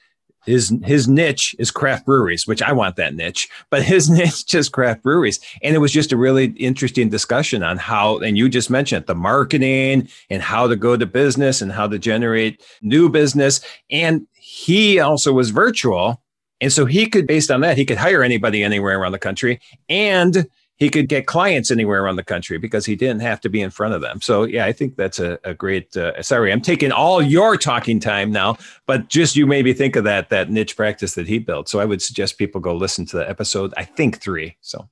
his 0.46 0.74
his 0.84 1.08
niche 1.08 1.56
is 1.60 1.72
craft 1.72 2.06
breweries, 2.06 2.48
which 2.48 2.62
I 2.62 2.72
want 2.72 2.96
that 2.96 3.16
niche, 3.16 3.50
but 3.70 3.84
his 3.84 4.10
niche 4.10 4.54
is 4.54 4.70
craft 4.70 5.04
breweries. 5.04 5.40
And 5.64 5.76
it 5.76 5.80
was 5.80 5.92
just 5.92 6.12
a 6.12 6.18
really 6.18 6.48
interesting 6.58 7.10
discussion 7.10 7.64
on 7.64 7.78
how, 7.78 8.20
and 8.20 8.38
you 8.38 8.50
just 8.50 8.70
mentioned 8.70 9.06
the 9.06 9.16
marketing 9.16 10.08
and 10.30 10.42
how 10.42 10.68
to 10.68 10.76
go 10.76 10.98
to 10.98 11.06
business 11.06 11.62
and 11.62 11.72
how 11.72 11.88
to 11.88 12.00
generate 12.00 12.64
new 12.82 13.10
business. 13.10 13.62
And 13.90 14.28
he 14.34 15.00
also 15.00 15.34
was 15.34 15.50
virtual. 15.50 16.22
And 16.62 16.72
so 16.72 16.86
he 16.86 17.08
could, 17.08 17.28
based 17.28 17.52
on 17.52 17.62
that, 17.62 17.78
he 17.78 17.86
could 17.86 17.98
hire 17.98 18.24
anybody 18.24 18.64
anywhere 18.64 19.00
around 19.00 19.12
the 19.12 19.20
country 19.20 19.60
and 19.90 20.48
he 20.78 20.90
could 20.90 21.08
get 21.08 21.26
clients 21.26 21.72
anywhere 21.72 22.04
around 22.04 22.18
the 22.18 22.24
country 22.24 22.58
because 22.58 22.86
he 22.86 22.96
didn't 22.96 23.22
have 23.22 23.40
to 23.42 23.50
be 23.50 23.62
in 23.62 23.70
front 23.70 23.94
of 23.94 24.02
them. 24.02 24.20
So 24.22 24.44
yeah, 24.44 24.66
I 24.66 24.74
think 24.74 24.98
that's 24.98 25.20
a, 25.20 25.40
a 25.44 25.54
great. 25.54 25.96
Uh, 25.96 26.22
sorry, 26.22 26.52
I'm 26.52 26.62
taking 26.62 26.92
all 26.92 27.22
your 27.22 27.58
talking 27.58 28.00
time 28.00 28.32
now, 28.32 28.58
but 28.86 29.08
just 29.08 29.36
you 29.36 29.48
maybe 29.48 29.74
think 29.74 29.96
of 29.96 30.04
that 30.04 30.30
that 30.30 30.50
niche 30.50 30.76
practice 30.76 31.16
that 31.16 31.28
he 31.28 31.40
built. 31.40 31.70
So 31.70 31.80
I 31.80 31.86
would 31.86 32.02
suggest 32.02 32.38
people 32.38 32.60
go 32.60 32.76
listen 32.76 33.06
to 33.08 33.18
the 33.18 33.30
episode. 33.30 33.74
I 33.78 33.84
think 33.84 34.20
three. 34.22 34.58
So 34.62 34.90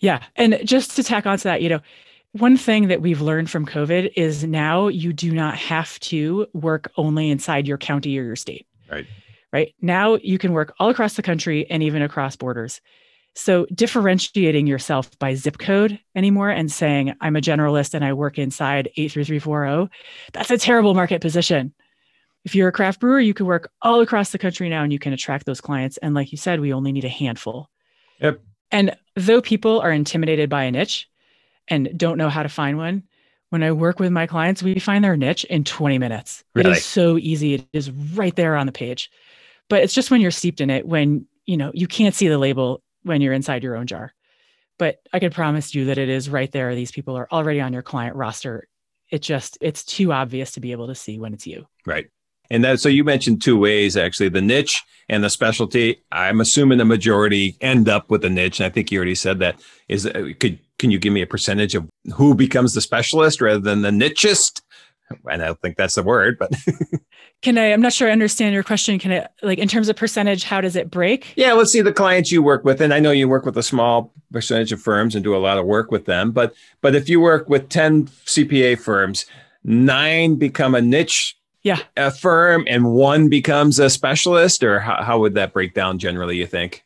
yeah, 0.00 0.24
and 0.36 0.58
just 0.64 0.96
to 0.96 1.02
tack 1.02 1.26
on 1.26 1.38
to 1.38 1.44
that, 1.44 1.62
you 1.62 1.68
know. 1.68 1.80
One 2.34 2.56
thing 2.56 2.88
that 2.88 3.02
we've 3.02 3.20
learned 3.20 3.50
from 3.50 3.66
COVID 3.66 4.10
is 4.16 4.42
now 4.42 4.88
you 4.88 5.12
do 5.12 5.32
not 5.32 5.54
have 5.58 6.00
to 6.00 6.46
work 6.54 6.90
only 6.96 7.28
inside 7.28 7.68
your 7.68 7.76
county 7.76 8.18
or 8.18 8.22
your 8.22 8.36
state. 8.36 8.66
Right. 8.90 9.06
Right. 9.52 9.74
Now 9.82 10.14
you 10.14 10.38
can 10.38 10.54
work 10.54 10.72
all 10.78 10.88
across 10.88 11.12
the 11.12 11.22
country 11.22 11.68
and 11.68 11.82
even 11.82 12.00
across 12.00 12.34
borders. 12.34 12.80
So 13.34 13.66
differentiating 13.74 14.66
yourself 14.66 15.18
by 15.18 15.34
zip 15.34 15.58
code 15.58 15.98
anymore 16.14 16.50
and 16.50 16.70
saying, 16.70 17.14
I'm 17.20 17.36
a 17.36 17.40
generalist 17.40 17.94
and 17.94 18.04
I 18.04 18.12
work 18.12 18.38
inside 18.38 18.90
83340, 18.96 19.90
that's 20.32 20.50
a 20.50 20.58
terrible 20.58 20.94
market 20.94 21.22
position. 21.22 21.72
If 22.44 22.54
you're 22.54 22.68
a 22.68 22.72
craft 22.72 23.00
brewer, 23.00 23.20
you 23.20 23.34
can 23.34 23.46
work 23.46 23.70
all 23.80 24.00
across 24.00 24.32
the 24.32 24.38
country 24.38 24.68
now 24.68 24.82
and 24.82 24.92
you 24.92 24.98
can 24.98 25.12
attract 25.12 25.46
those 25.46 25.60
clients. 25.60 25.96
And 25.98 26.14
like 26.14 26.32
you 26.32 26.38
said, 26.38 26.60
we 26.60 26.72
only 26.72 26.92
need 26.92 27.04
a 27.04 27.08
handful. 27.08 27.70
Yep. 28.20 28.40
And 28.70 28.96
though 29.16 29.40
people 29.40 29.80
are 29.80 29.92
intimidated 29.92 30.50
by 30.50 30.64
a 30.64 30.70
niche 30.70 31.08
and 31.68 31.96
don't 31.96 32.18
know 32.18 32.28
how 32.28 32.42
to 32.42 32.48
find 32.48 32.76
one, 32.76 33.04
when 33.50 33.62
I 33.62 33.72
work 33.72 34.00
with 34.00 34.10
my 34.10 34.26
clients, 34.26 34.62
we 34.62 34.78
find 34.78 35.04
their 35.04 35.16
niche 35.16 35.44
in 35.44 35.62
20 35.64 35.98
minutes. 35.98 36.42
Really? 36.54 36.70
It 36.70 36.76
is 36.78 36.84
so 36.84 37.18
easy. 37.18 37.54
It 37.54 37.66
is 37.72 37.90
right 37.90 38.34
there 38.34 38.56
on 38.56 38.66
the 38.66 38.72
page. 38.72 39.10
But 39.68 39.82
it's 39.82 39.94
just 39.94 40.10
when 40.10 40.20
you're 40.20 40.30
steeped 40.30 40.60
in 40.60 40.70
it, 40.70 40.86
when 40.86 41.26
you 41.46 41.56
know 41.56 41.70
you 41.74 41.86
can't 41.86 42.14
see 42.14 42.28
the 42.28 42.38
label 42.38 42.82
when 43.02 43.20
you're 43.20 43.32
inside 43.32 43.62
your 43.62 43.76
own 43.76 43.86
jar. 43.86 44.12
But 44.78 45.00
I 45.12 45.18
can 45.18 45.30
promise 45.30 45.74
you 45.74 45.86
that 45.86 45.98
it 45.98 46.08
is 46.08 46.28
right 46.28 46.50
there. 46.50 46.74
These 46.74 46.92
people 46.92 47.16
are 47.16 47.28
already 47.30 47.60
on 47.60 47.72
your 47.72 47.82
client 47.82 48.16
roster. 48.16 48.68
It 49.10 49.22
just, 49.22 49.58
it's 49.60 49.84
too 49.84 50.12
obvious 50.12 50.52
to 50.52 50.60
be 50.60 50.72
able 50.72 50.86
to 50.88 50.94
see 50.94 51.18
when 51.18 51.34
it's 51.34 51.46
you. 51.46 51.66
Right. 51.86 52.08
And 52.50 52.64
that, 52.64 52.80
so 52.80 52.88
you 52.88 53.04
mentioned 53.04 53.40
two 53.40 53.56
ways 53.56 53.96
actually 53.96 54.28
the 54.28 54.42
niche 54.42 54.82
and 55.08 55.24
the 55.24 55.30
specialty. 55.30 56.02
I'm 56.12 56.40
assuming 56.40 56.78
the 56.78 56.84
majority 56.84 57.56
end 57.60 57.88
up 57.88 58.10
with 58.10 58.24
a 58.24 58.30
niche. 58.30 58.60
And 58.60 58.66
I 58.66 58.70
think 58.70 58.90
you 58.90 58.98
already 58.98 59.14
said 59.14 59.38
that 59.38 59.60
is 59.88 60.06
uh, 60.06 60.30
could 60.38 60.58
can 60.78 60.90
you 60.90 60.98
give 60.98 61.12
me 61.12 61.22
a 61.22 61.26
percentage 61.26 61.74
of 61.74 61.88
who 62.14 62.34
becomes 62.34 62.74
the 62.74 62.80
specialist 62.80 63.40
rather 63.40 63.60
than 63.60 63.82
the 63.82 63.90
nichist? 63.90 64.62
And 65.30 65.42
I 65.42 65.46
don't 65.46 65.60
think 65.60 65.76
that's 65.76 65.94
the 65.94 66.02
word, 66.02 66.38
but 66.38 66.52
can 67.42 67.58
I? 67.58 67.72
I'm 67.72 67.80
not 67.80 67.92
sure 67.92 68.08
I 68.08 68.12
understand 68.12 68.54
your 68.54 68.62
question. 68.62 68.98
Can 68.98 69.12
I, 69.12 69.28
like, 69.42 69.58
in 69.58 69.68
terms 69.68 69.88
of 69.88 69.96
percentage, 69.96 70.44
how 70.44 70.60
does 70.60 70.76
it 70.76 70.90
break? 70.90 71.34
Yeah, 71.36 71.52
let's 71.52 71.70
see 71.72 71.82
the 71.82 71.92
clients 71.92 72.32
you 72.32 72.42
work 72.42 72.64
with, 72.64 72.80
and 72.80 72.94
I 72.94 73.00
know 73.00 73.10
you 73.10 73.28
work 73.28 73.44
with 73.44 73.56
a 73.58 73.62
small 73.62 74.12
percentage 74.32 74.72
of 74.72 74.80
firms 74.80 75.14
and 75.14 75.22
do 75.22 75.36
a 75.36 75.38
lot 75.38 75.58
of 75.58 75.66
work 75.66 75.90
with 75.90 76.06
them. 76.06 76.32
But 76.32 76.54
but 76.80 76.94
if 76.94 77.08
you 77.08 77.20
work 77.20 77.48
with 77.48 77.68
10 77.68 78.06
CPA 78.06 78.78
firms, 78.78 79.26
nine 79.64 80.36
become 80.36 80.74
a 80.74 80.80
niche 80.80 81.36
yeah. 81.62 81.80
a 81.96 82.10
firm 82.10 82.64
and 82.68 82.92
one 82.92 83.28
becomes 83.28 83.78
a 83.78 83.90
specialist, 83.90 84.62
or 84.62 84.80
how, 84.80 85.02
how 85.02 85.18
would 85.18 85.34
that 85.34 85.52
break 85.52 85.74
down 85.74 85.98
generally? 85.98 86.36
You 86.36 86.46
think? 86.46 86.84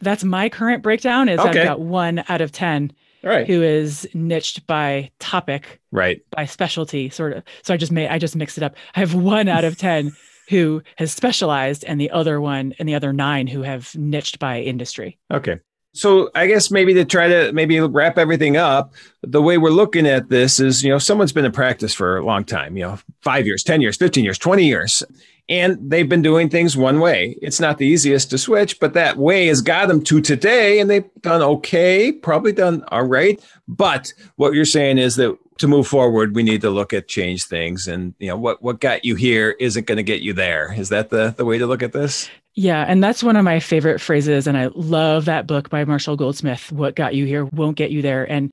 That's 0.00 0.24
my 0.24 0.48
current 0.48 0.82
breakdown. 0.82 1.28
Is 1.28 1.40
okay. 1.40 1.60
I've 1.60 1.66
got 1.66 1.80
one 1.80 2.24
out 2.28 2.40
of 2.40 2.52
ten 2.52 2.92
right. 3.24 3.46
who 3.46 3.62
is 3.62 4.08
niched 4.14 4.66
by 4.66 5.10
topic, 5.18 5.80
right, 5.90 6.20
by 6.30 6.44
specialty, 6.44 7.10
sort 7.10 7.32
of. 7.32 7.42
So 7.62 7.74
I 7.74 7.76
just 7.76 7.92
made 7.92 8.08
I 8.08 8.18
just 8.18 8.36
mixed 8.36 8.58
it 8.58 8.64
up. 8.64 8.76
I 8.94 9.00
have 9.00 9.14
one 9.14 9.48
out 9.48 9.64
of 9.64 9.76
ten 9.76 10.14
who 10.48 10.82
has 10.96 11.12
specialized, 11.12 11.84
and 11.84 12.00
the 12.00 12.10
other 12.10 12.40
one 12.40 12.74
and 12.78 12.88
the 12.88 12.94
other 12.94 13.12
nine 13.12 13.46
who 13.46 13.62
have 13.62 13.94
niched 13.94 14.38
by 14.38 14.60
industry. 14.60 15.18
Okay. 15.32 15.60
So 15.96 16.28
I 16.34 16.48
guess 16.48 16.72
maybe 16.72 16.92
to 16.94 17.04
try 17.04 17.28
to 17.28 17.52
maybe 17.52 17.78
wrap 17.78 18.18
everything 18.18 18.56
up, 18.56 18.92
the 19.22 19.40
way 19.40 19.58
we're 19.58 19.70
looking 19.70 20.08
at 20.08 20.28
this 20.28 20.58
is, 20.58 20.82
you 20.82 20.90
know, 20.90 20.98
someone's 20.98 21.32
been 21.32 21.44
in 21.44 21.52
practice 21.52 21.94
for 21.94 22.16
a 22.16 22.24
long 22.24 22.44
time, 22.44 22.76
you 22.76 22.82
know, 22.82 22.98
five 23.20 23.46
years, 23.46 23.62
10 23.62 23.80
years, 23.80 23.96
15 23.96 24.24
years, 24.24 24.36
20 24.36 24.64
years 24.64 25.04
and 25.48 25.78
they've 25.80 26.08
been 26.08 26.22
doing 26.22 26.48
things 26.48 26.76
one 26.76 27.00
way. 27.00 27.36
It's 27.42 27.60
not 27.60 27.78
the 27.78 27.86
easiest 27.86 28.30
to 28.30 28.38
switch, 28.38 28.80
but 28.80 28.94
that 28.94 29.18
way 29.18 29.46
has 29.48 29.60
got 29.60 29.88
them 29.88 30.02
to 30.04 30.20
today, 30.20 30.80
and 30.80 30.88
they've 30.88 31.08
done 31.20 31.42
okay, 31.42 32.12
probably 32.12 32.52
done 32.52 32.84
all 32.88 33.04
right. 33.04 33.42
But 33.68 34.12
what 34.36 34.54
you're 34.54 34.64
saying 34.64 34.98
is 34.98 35.16
that 35.16 35.36
to 35.58 35.68
move 35.68 35.86
forward, 35.86 36.34
we 36.34 36.42
need 36.42 36.62
to 36.62 36.70
look 36.70 36.92
at 36.92 37.08
change 37.08 37.44
things, 37.44 37.86
and 37.86 38.14
you 38.18 38.28
know 38.28 38.36
what 38.36 38.62
what 38.62 38.80
got 38.80 39.04
you 39.04 39.14
here 39.16 39.56
isn't 39.60 39.86
going 39.86 39.96
to 39.96 40.02
get 40.02 40.22
you 40.22 40.32
there. 40.32 40.72
Is 40.72 40.88
that 40.88 41.10
the 41.10 41.34
the 41.36 41.44
way 41.44 41.58
to 41.58 41.66
look 41.66 41.82
at 41.82 41.92
this? 41.92 42.30
Yeah, 42.54 42.84
and 42.86 43.02
that's 43.02 43.22
one 43.22 43.36
of 43.36 43.44
my 43.44 43.60
favorite 43.60 44.00
phrases, 44.00 44.46
and 44.46 44.56
I 44.56 44.68
love 44.74 45.24
that 45.26 45.46
book 45.46 45.68
by 45.70 45.84
Marshall 45.84 46.16
Goldsmith. 46.16 46.70
What 46.72 46.94
got 46.94 47.14
you 47.14 47.26
here 47.26 47.44
won't 47.46 47.76
get 47.76 47.90
you 47.90 48.00
there, 48.00 48.24
and 48.30 48.50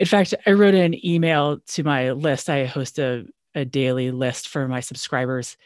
in 0.00 0.06
fact, 0.06 0.34
I 0.46 0.52
wrote 0.52 0.74
an 0.74 1.06
email 1.06 1.60
to 1.68 1.84
my 1.84 2.12
list. 2.12 2.50
I 2.50 2.64
host 2.64 2.98
a, 2.98 3.26
a 3.54 3.64
daily 3.64 4.10
list 4.10 4.48
for 4.48 4.66
my 4.66 4.80
subscribers 4.80 5.56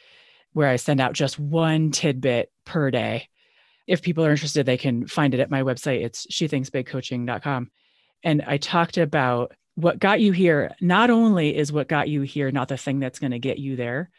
where 0.53 0.69
I 0.69 0.77
send 0.77 1.01
out 1.01 1.13
just 1.13 1.39
one 1.39 1.91
tidbit 1.91 2.51
per 2.65 2.91
day. 2.91 3.29
If 3.87 4.03
people 4.03 4.25
are 4.25 4.31
interested, 4.31 4.67
they 4.67 4.77
can 4.77 5.07
find 5.07 5.35
it 5.35 5.41
at 5.41 5.51
my 5.51 5.63
website. 5.63 6.05
It's 6.05 6.27
shethinksbigcoaching.com. 6.27 7.71
And 8.25 8.43
I 8.43 8.57
talked 8.59 8.99
about 8.99 9.53
what 9.77 9.99
got 9.99 10.21
you 10.21 10.33
here. 10.33 10.75
Not 10.81 11.11
only 11.11 11.57
is 11.57 11.73
what 11.73 11.89
got 11.89 12.09
you 12.09 12.23
here 12.23 12.51
not 12.51 12.69
the 12.69 12.77
thing 12.77 12.99
that's 12.99 13.19
going 13.19 13.31
to 13.31 13.39
get 13.39 13.59
you 13.59 13.77
there, 13.77 14.11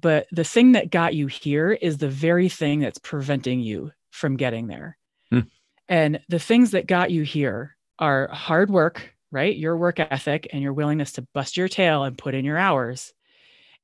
but 0.00 0.26
the 0.32 0.44
thing 0.44 0.72
that 0.72 0.90
got 0.90 1.14
you 1.14 1.26
here 1.26 1.72
is 1.72 1.98
the 1.98 2.08
very 2.08 2.48
thing 2.48 2.80
that's 2.80 2.98
preventing 2.98 3.60
you 3.60 3.92
from 4.10 4.36
getting 4.36 4.66
there. 4.66 4.96
Hmm. 5.30 5.40
And 5.88 6.20
the 6.28 6.38
things 6.38 6.70
that 6.70 6.86
got 6.86 7.10
you 7.10 7.22
here 7.22 7.76
are 7.98 8.28
hard 8.28 8.70
work, 8.70 9.14
right? 9.30 9.54
Your 9.54 9.76
work 9.76 10.00
ethic 10.00 10.48
and 10.52 10.62
your 10.62 10.72
willingness 10.72 11.12
to 11.12 11.22
bust 11.34 11.56
your 11.56 11.68
tail 11.68 12.04
and 12.04 12.16
put 12.16 12.34
in 12.34 12.44
your 12.44 12.58
hours 12.58 13.12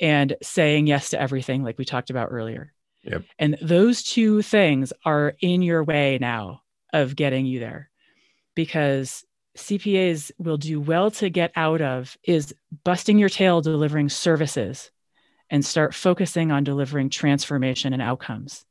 and 0.00 0.36
saying 0.42 0.86
yes 0.86 1.10
to 1.10 1.20
everything, 1.20 1.62
like 1.62 1.78
we 1.78 1.84
talked 1.84 2.10
about 2.10 2.28
earlier. 2.30 2.72
Yep. 3.02 3.24
And 3.38 3.56
those 3.62 4.02
two 4.02 4.42
things 4.42 4.92
are 5.04 5.34
in 5.40 5.62
your 5.62 5.84
way 5.84 6.18
now 6.20 6.62
of 6.92 7.16
getting 7.16 7.46
you 7.46 7.60
there 7.60 7.90
because 8.54 9.24
CPAs 9.56 10.30
will 10.38 10.56
do 10.56 10.80
well 10.80 11.10
to 11.12 11.30
get 11.30 11.52
out 11.56 11.80
of 11.80 12.16
is 12.22 12.54
busting 12.84 13.18
your 13.18 13.28
tail 13.28 13.60
delivering 13.60 14.08
services 14.08 14.90
and 15.50 15.64
start 15.64 15.94
focusing 15.94 16.52
on 16.52 16.64
delivering 16.64 17.10
transformation 17.10 17.92
and 17.92 18.02
outcomes 18.02 18.64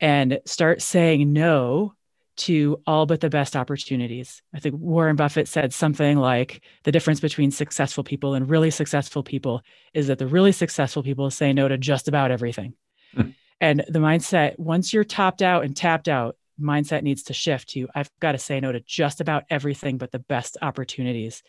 and 0.00 0.40
start 0.44 0.82
saying 0.82 1.32
no 1.32 1.94
to 2.36 2.80
all 2.86 3.06
but 3.06 3.20
the 3.20 3.30
best 3.30 3.54
opportunities. 3.56 4.42
I 4.54 4.58
think 4.58 4.76
Warren 4.78 5.16
Buffett 5.16 5.48
said 5.48 5.72
something 5.72 6.18
like 6.18 6.62
the 6.82 6.92
difference 6.92 7.20
between 7.20 7.50
successful 7.50 8.04
people 8.04 8.34
and 8.34 8.48
really 8.48 8.70
successful 8.70 9.22
people 9.22 9.62
is 9.92 10.08
that 10.08 10.18
the 10.18 10.26
really 10.26 10.52
successful 10.52 11.02
people 11.02 11.30
say 11.30 11.52
no 11.52 11.68
to 11.68 11.78
just 11.78 12.08
about 12.08 12.30
everything. 12.30 12.74
Hmm. 13.14 13.30
And 13.60 13.84
the 13.88 14.00
mindset, 14.00 14.58
once 14.58 14.92
you're 14.92 15.04
topped 15.04 15.42
out 15.42 15.64
and 15.64 15.76
tapped 15.76 16.08
out, 16.08 16.36
mindset 16.60 17.02
needs 17.02 17.24
to 17.24 17.32
shift 17.32 17.70
to 17.70 17.88
I've 17.94 18.10
got 18.20 18.32
to 18.32 18.38
say 18.38 18.60
no 18.60 18.72
to 18.72 18.80
just 18.80 19.20
about 19.20 19.44
everything 19.50 19.98
but 19.98 20.12
the 20.12 20.18
best 20.18 20.56
opportunities 20.62 21.42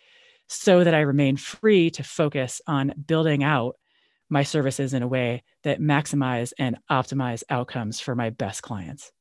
so 0.48 0.84
that 0.84 0.94
I 0.94 1.02
remain 1.02 1.38
free 1.38 1.90
to 1.92 2.04
focus 2.04 2.62
on 2.68 2.94
building 3.06 3.44
out 3.44 3.76
my 4.30 4.44
services 4.44 4.94
in 4.94 5.04
a 5.04 5.08
way 5.08 5.44
that 5.64 5.80
maximize 5.80 6.54
and 6.58 6.78
optimize 6.90 7.44
outcomes 7.50 8.00
for 8.00 8.16
my 8.16 8.30
best 8.30 8.62
clients. 8.64 9.12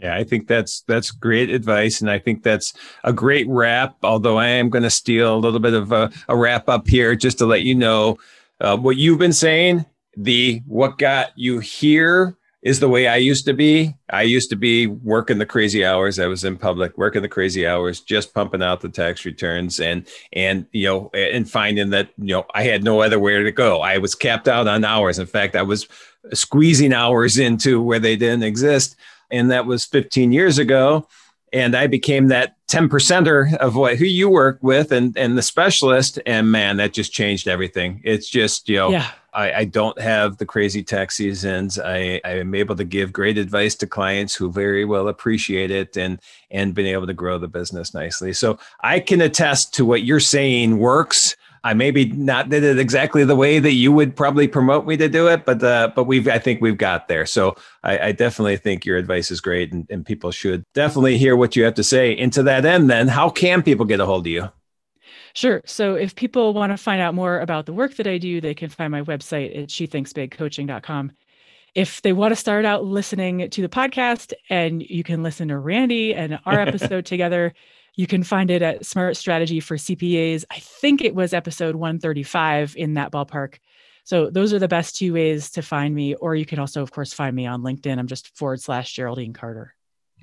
Yeah, 0.00 0.16
I 0.16 0.24
think 0.24 0.48
that's 0.48 0.80
that's 0.82 1.10
great 1.10 1.50
advice, 1.50 2.00
and 2.00 2.10
I 2.10 2.18
think 2.18 2.42
that's 2.42 2.72
a 3.04 3.12
great 3.12 3.46
wrap. 3.48 3.96
Although 4.02 4.38
I 4.38 4.46
am 4.46 4.70
going 4.70 4.82
to 4.82 4.90
steal 4.90 5.34
a 5.34 5.36
little 5.36 5.60
bit 5.60 5.74
of 5.74 5.92
a, 5.92 6.10
a, 6.28 6.36
wrap 6.36 6.70
up 6.70 6.88
here, 6.88 7.14
just 7.14 7.36
to 7.38 7.46
let 7.46 7.62
you 7.62 7.74
know 7.74 8.16
uh, 8.60 8.78
what 8.78 8.96
you've 8.96 9.18
been 9.18 9.34
saying. 9.34 9.84
The 10.16 10.62
what 10.66 10.98
got 10.98 11.32
you 11.36 11.58
here 11.58 12.36
is 12.62 12.80
the 12.80 12.88
way 12.88 13.08
I 13.08 13.16
used 13.16 13.44
to 13.44 13.52
be. 13.52 13.94
I 14.10 14.22
used 14.22 14.48
to 14.50 14.56
be 14.56 14.86
working 14.86 15.38
the 15.38 15.46
crazy 15.46 15.84
hours. 15.84 16.18
I 16.18 16.26
was 16.26 16.44
in 16.44 16.56
public 16.56 16.96
working 16.96 17.22
the 17.22 17.28
crazy 17.28 17.66
hours, 17.66 18.00
just 18.00 18.32
pumping 18.32 18.62
out 18.62 18.80
the 18.80 18.88
tax 18.88 19.26
returns, 19.26 19.80
and 19.80 20.08
and 20.32 20.66
you 20.72 20.86
know, 20.86 21.10
and 21.12 21.48
finding 21.48 21.90
that 21.90 22.08
you 22.16 22.34
know 22.34 22.46
I 22.54 22.62
had 22.62 22.84
no 22.84 23.02
other 23.02 23.18
way 23.18 23.42
to 23.42 23.52
go. 23.52 23.82
I 23.82 23.98
was 23.98 24.14
capped 24.14 24.48
out 24.48 24.66
on 24.66 24.82
hours. 24.82 25.18
In 25.18 25.26
fact, 25.26 25.56
I 25.56 25.62
was 25.62 25.86
squeezing 26.32 26.94
hours 26.94 27.38
into 27.38 27.82
where 27.82 27.98
they 27.98 28.16
didn't 28.16 28.44
exist 28.44 28.96
and 29.30 29.50
that 29.50 29.66
was 29.66 29.84
15 29.84 30.32
years 30.32 30.58
ago. 30.58 31.06
And 31.52 31.74
I 31.76 31.88
became 31.88 32.28
that 32.28 32.56
10 32.68 32.88
percenter 32.88 33.56
of 33.56 33.74
what 33.74 33.96
who 33.96 34.04
you 34.04 34.28
work 34.28 34.58
with 34.62 34.92
and 34.92 35.16
and 35.16 35.36
the 35.36 35.42
specialist. 35.42 36.20
And 36.24 36.52
man, 36.52 36.76
that 36.76 36.92
just 36.92 37.12
changed 37.12 37.48
everything. 37.48 38.00
It's 38.04 38.28
just, 38.28 38.68
you 38.68 38.76
know, 38.76 38.90
yeah. 38.90 39.10
I, 39.32 39.52
I 39.52 39.64
don't 39.64 39.98
have 40.00 40.38
the 40.38 40.46
crazy 40.46 40.82
tax 40.82 41.16
seasons. 41.16 41.78
I, 41.78 42.20
I 42.24 42.38
am 42.38 42.54
able 42.54 42.76
to 42.76 42.84
give 42.84 43.12
great 43.12 43.38
advice 43.38 43.74
to 43.76 43.86
clients 43.86 44.34
who 44.34 44.50
very 44.50 44.84
well 44.84 45.08
appreciate 45.08 45.70
it 45.70 45.96
and 45.96 46.20
and 46.50 46.74
been 46.74 46.86
able 46.86 47.06
to 47.06 47.14
grow 47.14 47.38
the 47.38 47.48
business 47.48 47.94
nicely. 47.94 48.32
So 48.32 48.58
I 48.80 49.00
can 49.00 49.20
attest 49.20 49.74
to 49.74 49.84
what 49.84 50.02
you're 50.02 50.20
saying 50.20 50.78
works. 50.78 51.36
I 51.62 51.74
maybe 51.74 52.06
not 52.06 52.48
did 52.48 52.64
it 52.64 52.78
exactly 52.78 53.24
the 53.24 53.36
way 53.36 53.58
that 53.58 53.72
you 53.72 53.92
would 53.92 54.16
probably 54.16 54.48
promote 54.48 54.86
me 54.86 54.96
to 54.96 55.08
do 55.08 55.28
it, 55.28 55.44
but 55.44 55.62
uh, 55.62 55.90
but 55.94 56.04
we've 56.04 56.26
I 56.26 56.38
think 56.38 56.60
we've 56.60 56.78
got 56.78 57.08
there. 57.08 57.26
So 57.26 57.54
I, 57.82 57.98
I 57.98 58.12
definitely 58.12 58.56
think 58.56 58.86
your 58.86 58.96
advice 58.96 59.30
is 59.30 59.40
great, 59.40 59.72
and, 59.72 59.86
and 59.90 60.04
people 60.04 60.30
should 60.30 60.64
definitely 60.72 61.18
hear 61.18 61.36
what 61.36 61.56
you 61.56 61.64
have 61.64 61.74
to 61.74 61.84
say. 61.84 62.16
And 62.16 62.32
to 62.32 62.42
that 62.44 62.64
end, 62.64 62.88
then 62.88 63.08
how 63.08 63.28
can 63.28 63.62
people 63.62 63.84
get 63.84 64.00
a 64.00 64.06
hold 64.06 64.26
of 64.26 64.32
you? 64.32 64.48
Sure. 65.34 65.62
So 65.64 65.94
if 65.94 66.14
people 66.14 66.54
want 66.54 66.72
to 66.72 66.76
find 66.76 67.00
out 67.00 67.14
more 67.14 67.40
about 67.40 67.66
the 67.66 67.72
work 67.72 67.94
that 67.96 68.06
I 68.06 68.18
do, 68.18 68.40
they 68.40 68.54
can 68.54 68.68
find 68.68 68.90
my 68.90 69.02
website 69.02 69.56
at 69.56 69.68
shethinksbigcoaching.com. 69.68 71.12
If 71.74 72.02
they 72.02 72.12
want 72.12 72.32
to 72.32 72.36
start 72.36 72.64
out 72.64 72.84
listening 72.84 73.48
to 73.48 73.62
the 73.62 73.68
podcast 73.68 74.32
and 74.48 74.82
you 74.82 75.04
can 75.04 75.22
listen 75.22 75.48
to 75.48 75.58
Randy 75.58 76.14
and 76.14 76.40
our 76.44 76.58
episode 76.66 77.06
together, 77.06 77.54
you 77.96 78.06
can 78.06 78.22
find 78.22 78.50
it 78.50 78.62
at 78.62 78.86
Smart 78.86 79.16
Strategy 79.16 79.60
for 79.60 79.76
CPAs. 79.76 80.44
I 80.50 80.58
think 80.58 81.02
it 81.02 81.14
was 81.14 81.32
episode 81.32 81.76
135 81.76 82.76
in 82.76 82.94
that 82.94 83.12
ballpark. 83.12 83.58
So 84.04 84.30
those 84.30 84.52
are 84.52 84.58
the 84.58 84.68
best 84.68 84.96
two 84.96 85.12
ways 85.14 85.50
to 85.50 85.62
find 85.62 85.94
me. 85.94 86.14
Or 86.14 86.34
you 86.34 86.46
can 86.46 86.58
also, 86.58 86.82
of 86.82 86.90
course, 86.90 87.12
find 87.12 87.34
me 87.34 87.46
on 87.46 87.62
LinkedIn. 87.62 87.98
I'm 87.98 88.06
just 88.06 88.36
forward 88.36 88.60
slash 88.60 88.92
Geraldine 88.94 89.32
Carter. 89.32 89.74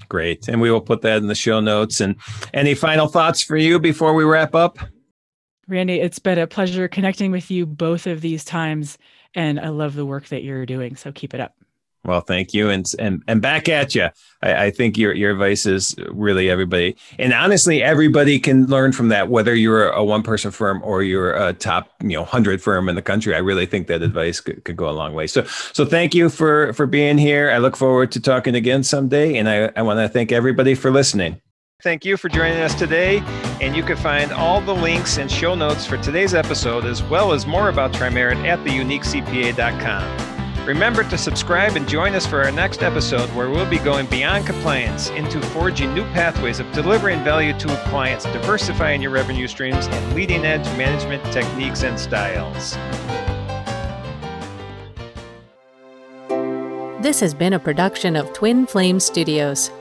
Great. 0.10 0.48
And 0.48 0.62
we 0.62 0.72
will 0.72 0.82
put 0.82 1.02
that 1.02 1.18
in 1.18 1.28
the 1.28 1.36
show 1.36 1.60
notes. 1.60 2.02
And 2.02 2.16
any 2.54 2.76
final 2.76 3.08
thoughts 3.08 3.42
for 3.42 3.58
you 3.58 3.80
before 3.80 4.14
we 4.14 4.24
wrap 4.24 4.56
up? 4.56 4.80
Randy, 5.68 6.00
it's 6.00 6.20
been 6.20 6.40
a 6.40 6.48
pleasure 6.48 6.88
connecting 6.88 7.32
with 7.32 7.52
you 7.52 7.66
both 7.66 8.08
of 8.08 8.22
these 8.22 8.46
times. 8.46 8.98
And 9.34 9.60
I 9.60 9.70
love 9.70 9.96
the 9.96 10.06
work 10.06 10.28
that 10.28 10.44
you're 10.44 10.66
doing. 10.66 10.96
So 10.96 11.12
keep 11.12 11.34
it 11.34 11.40
up. 11.40 11.57
Well, 12.08 12.22
thank 12.22 12.54
you, 12.54 12.70
and 12.70 12.90
and 12.98 13.22
and 13.28 13.42
back 13.42 13.68
at 13.68 13.94
you. 13.94 14.08
I, 14.42 14.68
I, 14.68 14.72
think 14.72 14.98
your 14.98 15.14
your 15.14 15.32
advice 15.32 15.66
is 15.66 15.94
really 16.10 16.50
everybody, 16.50 16.96
and 17.20 17.34
honestly, 17.34 17.84
everybody 17.84 18.40
can 18.40 18.66
learn 18.68 18.94
from 18.94 19.10
that. 19.10 19.28
Whether 19.28 19.54
you're 19.54 19.90
a 19.90 20.06
one 20.06 20.24
person 20.24 20.52
firm 20.52 20.82
or 20.84 21.04
you're 21.04 21.34
a 21.34 21.52
top 21.52 21.92
you 22.02 22.14
know 22.14 22.24
hundred 22.24 22.62
firm 22.62 22.88
in 22.88 22.96
the 22.96 23.02
country, 23.02 23.36
I 23.36 23.40
really 23.40 23.66
think 23.66 23.88
that 23.88 24.02
advice 24.02 24.40
could, 24.40 24.64
could 24.64 24.78
go 24.78 24.90
a 24.90 24.92
long 24.92 25.16
way. 25.16 25.28
So 25.28 25.44
so 25.74 25.84
thank 25.84 26.16
you 26.16 26.30
for 26.30 26.72
for 26.72 26.86
being 26.86 27.18
here. 27.18 27.52
I 27.52 27.58
look 27.58 27.76
forward 27.76 28.14
to 28.14 28.22
talking 28.22 28.56
again 28.56 28.84
someday, 28.84 29.36
and 29.38 29.50
I 29.50 29.70
I 29.76 29.82
want 29.82 30.00
to 30.00 30.08
thank 30.08 30.32
everybody 30.32 30.76
for 30.76 30.90
listening. 30.90 31.42
Thank 31.84 32.06
you 32.06 32.16
for 32.16 32.30
joining 32.30 32.60
us 32.60 32.74
today. 32.74 33.20
And 33.60 33.76
you 33.76 33.84
can 33.84 33.98
find 33.98 34.32
all 34.32 34.62
the 34.62 34.74
links 34.74 35.18
and 35.18 35.30
show 35.30 35.56
notes 35.56 35.86
for 35.86 35.98
today's 35.98 36.34
episode, 36.34 36.86
as 36.86 37.04
well 37.04 37.34
as 37.34 37.46
more 37.46 37.68
about 37.68 37.92
Trimerit 37.92 38.38
at 38.48 38.60
theuniquecpa.com. 38.60 40.37
Remember 40.68 41.02
to 41.06 41.18
subscribe 41.18 41.78
and 41.78 41.88
join 41.88 42.14
us 42.14 42.28
for 42.28 42.44
our 42.44 42.52
next 42.52 42.84
episode 42.84 43.30
where 43.30 43.50
we'll 43.50 43.70
be 43.70 43.78
going 43.78 44.06
beyond 44.08 44.46
compliance 44.46 45.10
into 45.12 45.42
forging 45.42 45.94
new 45.94 46.04
pathways 46.12 46.60
of 46.60 46.70
delivering 46.74 47.24
value 47.24 47.58
to 47.58 47.68
clients, 47.88 48.26
diversifying 48.26 49.02
your 49.02 49.12
revenue 49.12 49.48
streams, 49.48 49.88
and 49.88 50.14
leading 50.14 50.44
edge 50.44 50.66
management 50.78 51.24
techniques 51.32 51.84
and 51.84 51.98
styles. 51.98 52.74
This 57.02 57.22
has 57.22 57.34
been 57.34 57.54
a 57.54 57.60
production 57.60 58.18
of 58.18 58.34
Twin 58.34 58.68
Flame 58.68 59.00
Studios. 59.00 59.72